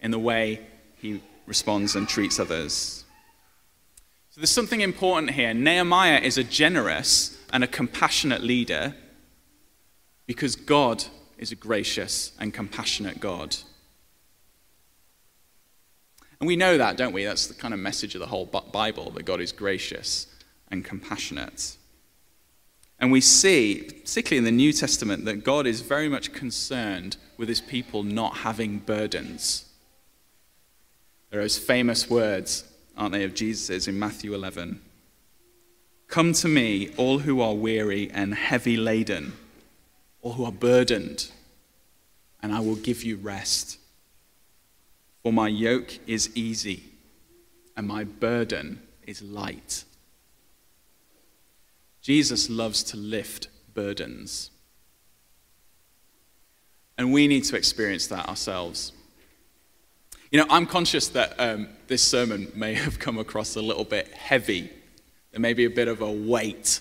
in 0.00 0.10
the 0.10 0.18
way 0.18 0.60
he 0.96 1.20
responds 1.46 1.94
and 1.94 2.08
treats 2.08 2.38
others. 2.38 3.04
So 4.30 4.40
there's 4.40 4.50
something 4.50 4.80
important 4.80 5.32
here. 5.32 5.52
Nehemiah 5.52 6.20
is 6.20 6.38
a 6.38 6.44
generous 6.44 7.38
and 7.52 7.62
a 7.62 7.66
compassionate 7.66 8.42
leader 8.42 8.94
because 10.26 10.56
God 10.56 11.04
is 11.36 11.52
a 11.52 11.56
gracious 11.56 12.32
and 12.40 12.54
compassionate 12.54 13.20
God. 13.20 13.56
And 16.42 16.48
we 16.48 16.56
know 16.56 16.76
that, 16.76 16.96
don't 16.96 17.12
we? 17.12 17.24
That's 17.24 17.46
the 17.46 17.54
kind 17.54 17.72
of 17.72 17.78
message 17.78 18.16
of 18.16 18.18
the 18.18 18.26
whole 18.26 18.46
Bible 18.46 19.12
that 19.12 19.24
God 19.24 19.40
is 19.40 19.52
gracious 19.52 20.26
and 20.72 20.84
compassionate. 20.84 21.76
And 22.98 23.12
we 23.12 23.20
see, 23.20 23.84
particularly 23.84 24.38
in 24.38 24.44
the 24.44 24.50
New 24.50 24.72
Testament, 24.72 25.24
that 25.26 25.44
God 25.44 25.68
is 25.68 25.82
very 25.82 26.08
much 26.08 26.32
concerned 26.32 27.16
with 27.36 27.48
his 27.48 27.60
people 27.60 28.02
not 28.02 28.38
having 28.38 28.78
burdens. 28.78 29.66
There 31.30 31.38
are 31.38 31.44
those 31.44 31.58
famous 31.58 32.10
words, 32.10 32.64
aren't 32.96 33.12
they, 33.12 33.22
of 33.22 33.34
Jesus 33.34 33.86
in 33.86 33.96
Matthew 33.96 34.34
11 34.34 34.80
Come 36.08 36.32
to 36.32 36.48
me, 36.48 36.90
all 36.96 37.20
who 37.20 37.40
are 37.40 37.54
weary 37.54 38.10
and 38.10 38.34
heavy 38.34 38.76
laden, 38.76 39.34
all 40.22 40.32
who 40.32 40.44
are 40.44 40.50
burdened, 40.50 41.30
and 42.42 42.52
I 42.52 42.58
will 42.58 42.74
give 42.74 43.04
you 43.04 43.14
rest. 43.14 43.78
For 45.22 45.32
my 45.32 45.48
yoke 45.48 45.98
is 46.06 46.30
easy 46.34 46.84
and 47.76 47.86
my 47.86 48.04
burden 48.04 48.82
is 49.06 49.22
light. 49.22 49.84
Jesus 52.00 52.50
loves 52.50 52.82
to 52.84 52.96
lift 52.96 53.48
burdens. 53.72 54.50
And 56.98 57.12
we 57.12 57.26
need 57.28 57.44
to 57.44 57.56
experience 57.56 58.08
that 58.08 58.28
ourselves. 58.28 58.92
You 60.30 60.40
know, 60.40 60.46
I'm 60.50 60.66
conscious 60.66 61.08
that 61.08 61.34
um, 61.38 61.68
this 61.86 62.02
sermon 62.02 62.50
may 62.54 62.74
have 62.84 62.98
come 62.98 63.18
across 63.18 63.56
a 63.56 63.62
little 63.62 63.84
bit 63.84 64.08
heavy. 64.08 64.70
There 65.30 65.40
may 65.40 65.54
be 65.54 65.64
a 65.64 65.70
bit 65.70 65.88
of 65.88 66.02
a 66.02 66.10
weight. 66.10 66.80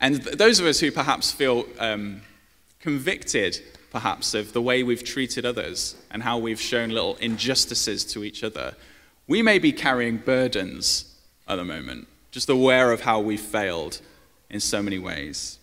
And 0.00 0.22
th- 0.22 0.36
those 0.36 0.60
of 0.60 0.66
us 0.66 0.80
who 0.80 0.92
perhaps 0.92 1.32
feel 1.32 1.66
um, 1.78 2.20
convicted 2.80 3.60
perhaps, 3.92 4.32
of 4.32 4.54
the 4.54 4.62
way 4.62 4.82
we've 4.82 5.04
treated 5.04 5.44
others 5.44 5.94
and 6.10 6.22
how 6.22 6.38
we've 6.38 6.60
shown 6.60 6.88
little 6.88 7.16
injustices 7.16 8.04
to 8.06 8.24
each 8.24 8.42
other. 8.42 8.74
We 9.28 9.42
may 9.42 9.58
be 9.58 9.70
carrying 9.70 10.16
burdens 10.16 11.14
at 11.46 11.56
the 11.56 11.64
moment, 11.64 12.08
just 12.30 12.48
aware 12.48 12.90
of 12.90 13.02
how 13.02 13.20
we've 13.20 13.38
failed 13.38 14.00
in 14.48 14.60
so 14.60 14.82
many 14.82 14.98
ways. 14.98 15.58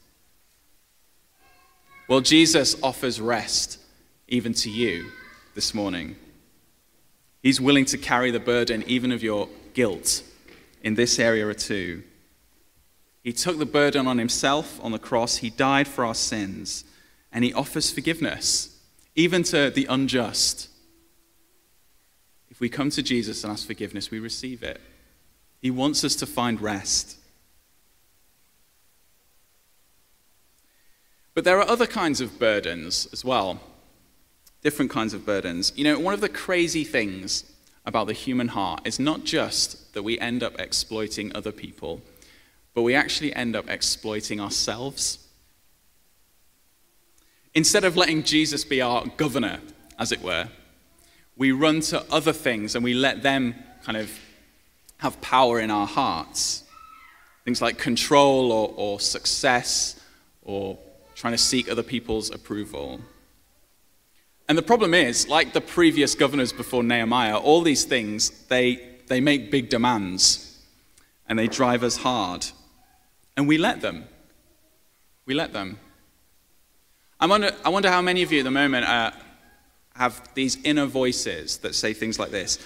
Well, 2.08 2.22
Jesus 2.22 2.76
offers 2.84 3.20
rest 3.20 3.80
even 4.28 4.54
to 4.54 4.70
you 4.70 5.12
this 5.56 5.74
morning. 5.74 6.16
He's 7.42 7.60
willing 7.60 7.86
to 7.86 7.98
carry 7.98 8.30
the 8.30 8.40
burden 8.40 8.84
even 8.86 9.12
of 9.12 9.24
your 9.24 9.50
guilt 9.74 10.22
in 10.84 10.94
this 10.94 11.18
area 11.18 11.52
too. 11.56 12.04
He 13.24 13.34
took 13.34 13.58
the 13.58 13.66
burden 13.66 14.06
on 14.06 14.20
himself 14.20 14.80
on 14.84 14.92
the 14.92 15.00
cross. 15.00 15.38
He 15.38 15.50
died 15.50 15.88
for 15.88 16.06
our 16.06 16.16
sins 16.16 16.84
and 17.32 17.44
he 17.44 17.54
offers 17.54 17.92
forgiveness, 17.92 18.80
even 19.16 19.44
to 19.44 19.70
the 19.70 19.86
unjust. 19.86 20.70
If 22.50 22.60
we 22.60 22.70
come 22.70 22.90
to 22.92 23.04
Jesus 23.04 23.44
and 23.44 23.54
ask 23.54 23.66
forgiveness, 23.68 24.12
we 24.12 24.20
receive 24.20 24.64
it. 24.64 24.82
He 25.62 25.72
wants 25.72 26.04
us 26.04 26.16
to 26.16 26.26
find 26.26 26.60
rest. 26.60 27.18
But 31.34 31.46
there 31.46 31.60
are 31.60 31.70
other 31.70 31.88
kinds 31.88 32.20
of 32.20 32.40
burdens 32.40 33.08
as 33.14 33.24
well, 33.24 33.62
different 34.62 34.92
kinds 34.92 35.14
of 35.14 35.26
burdens. 35.26 35.72
You 35.76 35.86
know, 35.86 36.00
one 36.00 36.14
of 36.14 36.22
the 36.22 36.28
crazy 36.28 36.84
things 36.84 37.50
about 37.86 38.08
the 38.08 38.14
human 38.14 38.50
heart 38.50 38.82
is 38.86 39.00
not 39.00 39.24
just 39.24 39.94
that 39.94 40.04
we 40.04 40.20
end 40.20 40.44
up 40.44 40.60
exploiting 40.60 41.34
other 41.34 41.52
people, 41.52 42.02
but 42.74 42.82
we 42.82 42.94
actually 42.94 43.34
end 43.34 43.56
up 43.56 43.70
exploiting 43.70 44.40
ourselves. 44.40 45.29
Instead 47.56 47.84
of 47.84 47.98
letting 47.98 48.24
Jesus 48.24 48.64
be 48.64 48.82
our 48.82 49.06
governor, 49.18 49.60
as 49.98 50.12
it 50.12 50.22
were, 50.22 50.48
we 51.36 51.52
run 51.52 51.80
to 51.82 52.04
other 52.12 52.34
things 52.34 52.76
and 52.76 52.84
we 52.84 52.94
let 52.94 53.24
them 53.24 53.56
kind 53.84 53.98
of 53.98 54.12
have 54.98 55.20
power 55.22 55.60
in 55.60 55.72
our 55.72 55.88
hearts. 55.88 56.64
Things 57.46 57.62
like 57.62 57.78
control 57.78 58.52
or, 58.52 58.74
or 58.76 59.00
success 59.00 60.00
or 60.44 60.78
trying 61.16 61.34
to 61.34 61.38
seek 61.38 61.70
other 61.70 61.84
people's 61.84 62.30
approval. 62.30 63.00
And 64.48 64.58
the 64.58 64.64
problem 64.64 64.94
is, 64.94 65.28
like 65.28 65.54
the 65.54 65.62
previous 65.62 66.16
governors 66.16 66.52
before 66.52 66.84
Nehemiah, 66.84 67.38
all 67.38 67.62
these 67.62 67.86
things, 67.86 68.32
they, 68.48 68.98
they 69.08 69.22
make 69.22 69.52
big 69.52 69.70
demands 69.70 70.60
and 71.28 71.38
they 71.38 71.48
drive 71.48 71.84
us 71.84 71.98
hard. 71.98 72.46
And 73.38 73.48
we 73.48 73.58
let 73.58 73.82
them. 73.82 74.06
We 75.26 75.34
let 75.34 75.54
them. 75.54 75.80
I 77.22 77.26
wonder, 77.26 77.52
I 77.66 77.70
wonder 77.70 77.90
how 77.90 78.02
many 78.02 78.24
of 78.24 78.32
you 78.32 78.40
at 78.40 78.46
the 78.46 78.52
moment 78.52 78.86
uh, 78.86 79.12
have 79.96 80.22
these 80.36 80.58
inner 80.64 80.86
voices 80.86 81.58
that 81.58 81.76
say 81.76 81.94
things 81.94 82.18
like 82.18 82.32
this 82.32 82.60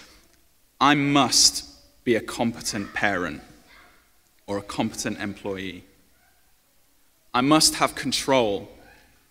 I 0.79 0.93
must 0.93 1.69
be 2.03 2.15
a 2.15 2.21
competent 2.21 2.93
parent 2.93 3.41
or 4.45 4.57
a 4.57 4.61
competent 4.61 5.19
employee. 5.19 5.83
I 7.33 7.41
must 7.41 7.75
have 7.75 7.95
control 7.95 8.69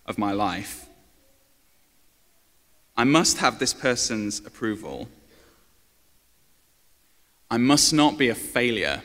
of 0.07 0.19
my 0.19 0.33
life. 0.33 0.87
I 2.97 3.05
must 3.05 3.39
have 3.39 3.59
this 3.59 3.73
person's 3.73 4.41
approval. 4.41 5.09
I 7.49 7.59
must 7.59 7.93
not 7.93 8.19
be 8.19 8.29
a 8.29 8.35
failure 8.35 9.03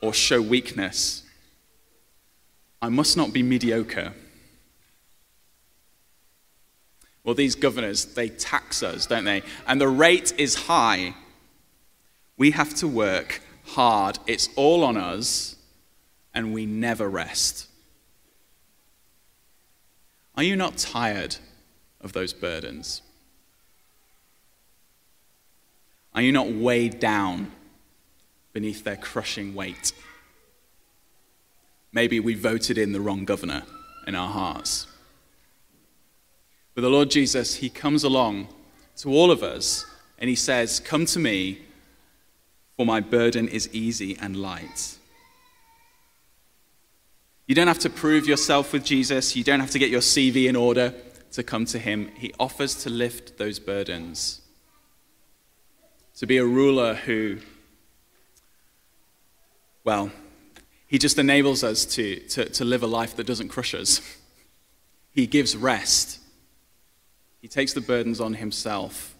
or 0.00 0.12
show 0.12 0.42
weakness. 0.42 1.22
I 2.82 2.88
must 2.88 3.16
not 3.16 3.32
be 3.32 3.42
mediocre. 3.42 4.14
Well, 7.28 7.34
these 7.34 7.56
governors, 7.56 8.06
they 8.06 8.30
tax 8.30 8.82
us, 8.82 9.04
don't 9.04 9.24
they? 9.24 9.42
And 9.66 9.78
the 9.78 9.86
rate 9.86 10.32
is 10.38 10.54
high. 10.54 11.14
We 12.38 12.52
have 12.52 12.72
to 12.76 12.88
work 12.88 13.42
hard. 13.66 14.18
It's 14.26 14.48
all 14.56 14.82
on 14.82 14.96
us, 14.96 15.56
and 16.32 16.54
we 16.54 16.64
never 16.64 17.06
rest. 17.06 17.66
Are 20.38 20.42
you 20.42 20.56
not 20.56 20.78
tired 20.78 21.36
of 22.00 22.14
those 22.14 22.32
burdens? 22.32 23.02
Are 26.14 26.22
you 26.22 26.32
not 26.32 26.50
weighed 26.50 26.98
down 26.98 27.52
beneath 28.54 28.84
their 28.84 28.96
crushing 28.96 29.54
weight? 29.54 29.92
Maybe 31.92 32.20
we 32.20 32.32
voted 32.32 32.78
in 32.78 32.92
the 32.92 33.02
wrong 33.02 33.26
governor 33.26 33.64
in 34.06 34.14
our 34.14 34.30
hearts. 34.30 34.86
But 36.78 36.82
the 36.82 36.90
Lord 36.90 37.10
Jesus, 37.10 37.56
He 37.56 37.70
comes 37.70 38.04
along 38.04 38.46
to 38.98 39.10
all 39.10 39.32
of 39.32 39.42
us 39.42 39.84
and 40.16 40.30
He 40.30 40.36
says, 40.36 40.78
Come 40.78 41.06
to 41.06 41.18
me, 41.18 41.62
for 42.76 42.86
my 42.86 43.00
burden 43.00 43.48
is 43.48 43.68
easy 43.72 44.16
and 44.20 44.36
light. 44.36 44.96
You 47.48 47.56
don't 47.56 47.66
have 47.66 47.80
to 47.80 47.90
prove 47.90 48.28
yourself 48.28 48.72
with 48.72 48.84
Jesus. 48.84 49.34
You 49.34 49.42
don't 49.42 49.58
have 49.58 49.72
to 49.72 49.80
get 49.80 49.90
your 49.90 50.02
CV 50.02 50.48
in 50.48 50.54
order 50.54 50.94
to 51.32 51.42
come 51.42 51.64
to 51.64 51.80
Him. 51.80 52.12
He 52.16 52.32
offers 52.38 52.76
to 52.84 52.90
lift 52.90 53.38
those 53.38 53.58
burdens. 53.58 54.40
To 56.18 56.28
be 56.28 56.36
a 56.36 56.44
ruler 56.44 56.94
who, 56.94 57.38
well, 59.82 60.12
He 60.86 60.96
just 60.96 61.18
enables 61.18 61.64
us 61.64 61.84
to, 61.86 62.20
to, 62.28 62.48
to 62.50 62.64
live 62.64 62.84
a 62.84 62.86
life 62.86 63.16
that 63.16 63.26
doesn't 63.26 63.48
crush 63.48 63.74
us. 63.74 64.00
He 65.10 65.26
gives 65.26 65.56
rest. 65.56 66.20
He 67.40 67.48
takes 67.48 67.72
the 67.72 67.80
burdens 67.80 68.20
on 68.20 68.34
Himself. 68.34 69.16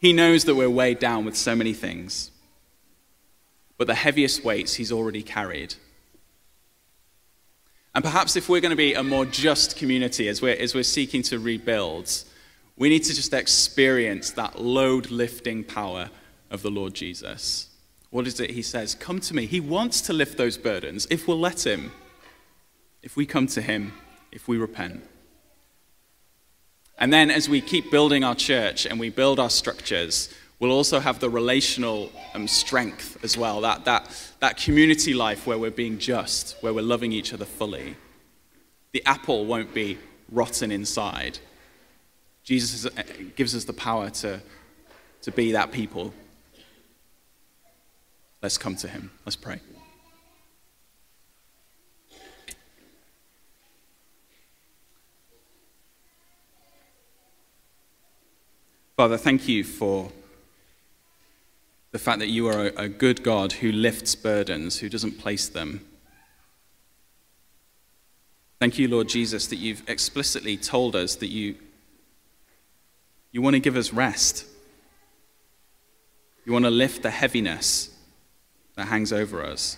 He 0.00 0.12
knows 0.12 0.44
that 0.44 0.54
we're 0.54 0.70
weighed 0.70 0.98
down 0.98 1.24
with 1.24 1.36
so 1.36 1.56
many 1.56 1.72
things, 1.72 2.30
but 3.78 3.86
the 3.86 3.94
heaviest 3.94 4.44
weights 4.44 4.74
He's 4.74 4.92
already 4.92 5.22
carried. 5.22 5.74
And 7.94 8.02
perhaps 8.02 8.34
if 8.36 8.48
we're 8.48 8.60
going 8.60 8.70
to 8.70 8.76
be 8.76 8.94
a 8.94 9.04
more 9.04 9.24
just 9.24 9.76
community 9.76 10.28
as 10.28 10.42
we're, 10.42 10.56
as 10.56 10.74
we're 10.74 10.82
seeking 10.82 11.22
to 11.22 11.38
rebuild, 11.38 12.10
we 12.76 12.88
need 12.88 13.04
to 13.04 13.14
just 13.14 13.32
experience 13.32 14.32
that 14.32 14.60
load 14.60 15.10
lifting 15.10 15.62
power 15.62 16.10
of 16.50 16.62
the 16.62 16.70
Lord 16.70 16.94
Jesus. 16.94 17.68
What 18.10 18.26
is 18.26 18.38
it 18.40 18.50
he 18.50 18.62
says? 18.62 18.94
Come 18.94 19.20
to 19.20 19.34
me. 19.34 19.46
He 19.46 19.60
wants 19.60 20.00
to 20.02 20.12
lift 20.12 20.36
those 20.36 20.58
burdens 20.58 21.06
if 21.08 21.28
we'll 21.28 21.38
let 21.38 21.64
him, 21.64 21.92
if 23.02 23.16
we 23.16 23.26
come 23.26 23.46
to 23.48 23.62
him, 23.62 23.92
if 24.32 24.48
we 24.48 24.56
repent. 24.56 25.04
And 26.98 27.12
then 27.12 27.30
as 27.30 27.48
we 27.48 27.60
keep 27.60 27.90
building 27.90 28.24
our 28.24 28.34
church 28.34 28.86
and 28.86 29.00
we 29.00 29.10
build 29.10 29.40
our 29.40 29.50
structures, 29.50 30.32
we'll 30.58 30.70
also 30.70 31.00
have 31.00 31.18
the 31.18 31.28
relational 31.28 32.12
um, 32.34 32.46
strength 32.46 33.22
as 33.24 33.36
well 33.36 33.60
that, 33.62 33.84
that, 33.84 34.08
that 34.40 34.56
community 34.56 35.12
life 35.12 35.46
where 35.46 35.58
we're 35.58 35.70
being 35.70 35.98
just, 35.98 36.56
where 36.60 36.72
we're 36.72 36.82
loving 36.82 37.12
each 37.12 37.32
other 37.32 37.44
fully. 37.44 37.96
The 38.92 39.04
apple 39.06 39.44
won't 39.44 39.74
be 39.74 39.98
rotten 40.30 40.70
inside. 40.70 41.38
Jesus 42.44 42.86
uh, 42.86 43.02
gives 43.34 43.56
us 43.56 43.64
the 43.64 43.72
power 43.72 44.10
to, 44.10 44.40
to 45.22 45.32
be 45.32 45.52
that 45.52 45.72
people. 45.72 46.14
Let's 48.40 48.58
come 48.58 48.76
to 48.76 48.88
him. 48.88 49.10
Let's 49.24 49.36
pray. 49.36 49.60
Father, 58.96 59.16
thank 59.16 59.48
you 59.48 59.64
for 59.64 60.12
the 61.90 61.98
fact 61.98 62.20
that 62.20 62.28
you 62.28 62.46
are 62.46 62.66
a, 62.76 62.88
good 62.88 63.24
God 63.24 63.54
who 63.54 63.72
lifts 63.72 64.14
burdens, 64.14 64.78
who 64.78 64.88
doesn't 64.88 65.18
place 65.18 65.48
them. 65.48 65.84
Thank 68.60 68.78
you, 68.78 68.86
Lord 68.86 69.08
Jesus, 69.08 69.48
that 69.48 69.56
you've 69.56 69.82
explicitly 69.88 70.56
told 70.56 70.94
us 70.94 71.16
that 71.16 71.26
you, 71.26 71.56
you 73.32 73.42
want 73.42 73.54
to 73.54 73.60
give 73.60 73.76
us 73.76 73.92
rest. 73.92 74.46
You 76.46 76.52
want 76.52 76.64
to 76.64 76.70
lift 76.70 77.02
the 77.02 77.10
heaviness 77.10 77.90
that 78.76 78.86
hangs 78.86 79.12
over 79.12 79.44
us. 79.44 79.76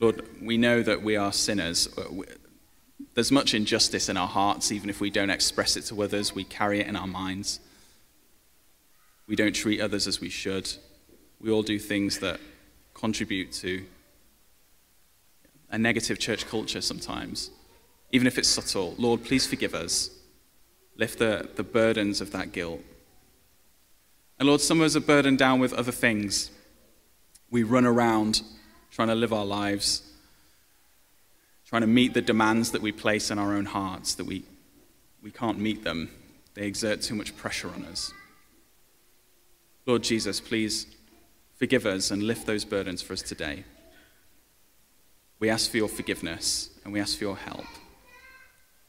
Lord, 0.00 0.26
we 0.42 0.58
know 0.58 0.82
that 0.82 1.02
we 1.02 1.14
are 1.16 1.32
sinners. 1.32 1.88
Uh, 1.96 2.22
There's 3.14 3.30
much 3.30 3.54
injustice 3.54 4.08
in 4.08 4.16
our 4.16 4.26
hearts, 4.26 4.72
even 4.72 4.90
if 4.90 5.00
we 5.00 5.10
don't 5.10 5.30
express 5.30 5.76
it 5.76 5.82
to 5.86 6.02
others, 6.02 6.34
we 6.34 6.44
carry 6.44 6.80
it 6.80 6.86
in 6.86 6.96
our 6.96 7.06
minds. 7.06 7.60
We 9.26 9.36
don't 9.36 9.54
treat 9.54 9.80
others 9.80 10.06
as 10.06 10.20
we 10.20 10.28
should. 10.28 10.70
We 11.40 11.50
all 11.50 11.62
do 11.62 11.78
things 11.78 12.18
that 12.18 12.40
contribute 12.92 13.52
to 13.52 13.84
a 15.70 15.78
negative 15.78 16.18
church 16.18 16.46
culture 16.46 16.80
sometimes, 16.80 17.50
even 18.10 18.26
if 18.26 18.38
it's 18.38 18.48
subtle. 18.48 18.94
Lord, 18.98 19.24
please 19.24 19.46
forgive 19.46 19.74
us. 19.74 20.10
Lift 20.96 21.18
the, 21.18 21.48
the 21.54 21.64
burdens 21.64 22.20
of 22.20 22.32
that 22.32 22.52
guilt. 22.52 22.80
And 24.38 24.48
Lord, 24.48 24.60
some 24.60 24.80
of 24.80 24.86
us 24.86 24.96
are 24.96 25.00
burdened 25.00 25.38
down 25.38 25.60
with 25.60 25.72
other 25.72 25.92
things. 25.92 26.50
We 27.50 27.62
run 27.62 27.84
around 27.84 28.42
trying 28.90 29.08
to 29.08 29.14
live 29.14 29.32
our 29.32 29.44
lives, 29.44 30.02
trying 31.74 31.80
to 31.80 31.88
meet 31.88 32.14
the 32.14 32.22
demands 32.22 32.70
that 32.70 32.82
we 32.82 32.92
place 32.92 33.32
in 33.32 33.38
our 33.40 33.52
own 33.52 33.64
hearts, 33.64 34.14
that 34.14 34.26
we, 34.26 34.44
we 35.24 35.32
can't 35.32 35.58
meet 35.58 35.82
them. 35.82 36.08
They 36.54 36.68
exert 36.68 37.02
too 37.02 37.16
much 37.16 37.36
pressure 37.36 37.68
on 37.68 37.84
us. 37.86 38.12
Lord 39.84 40.04
Jesus, 40.04 40.40
please 40.40 40.86
forgive 41.56 41.84
us 41.84 42.12
and 42.12 42.22
lift 42.22 42.46
those 42.46 42.64
burdens 42.64 43.02
for 43.02 43.12
us 43.12 43.22
today. 43.22 43.64
We 45.40 45.50
ask 45.50 45.68
for 45.68 45.78
your 45.78 45.88
forgiveness 45.88 46.70
and 46.84 46.92
we 46.92 47.00
ask 47.00 47.18
for 47.18 47.24
your 47.24 47.36
help. 47.38 47.66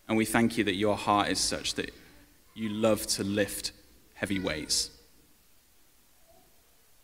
And 0.07 0.15
we 0.15 0.25
thank 0.25 0.55
you 0.55 0.63
that 0.65 0.75
your 0.75 0.95
heart 0.95 1.29
is 1.29 1.39
such 1.39 1.73
that 1.73 1.91
you 2.53 2.69
love 2.69 3.07
to 3.07 3.23
lift 3.23 3.71
heavy 4.13 4.39
weights. 4.39 4.91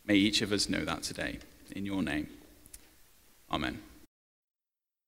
May 0.05 0.13
each 0.13 0.43
of 0.43 0.51
us 0.51 0.69
know 0.69 0.85
that 0.85 1.01
today. 1.01 1.39
In 1.75 1.87
your 1.87 2.03
name. 2.03 2.27
Amen. 3.51 3.81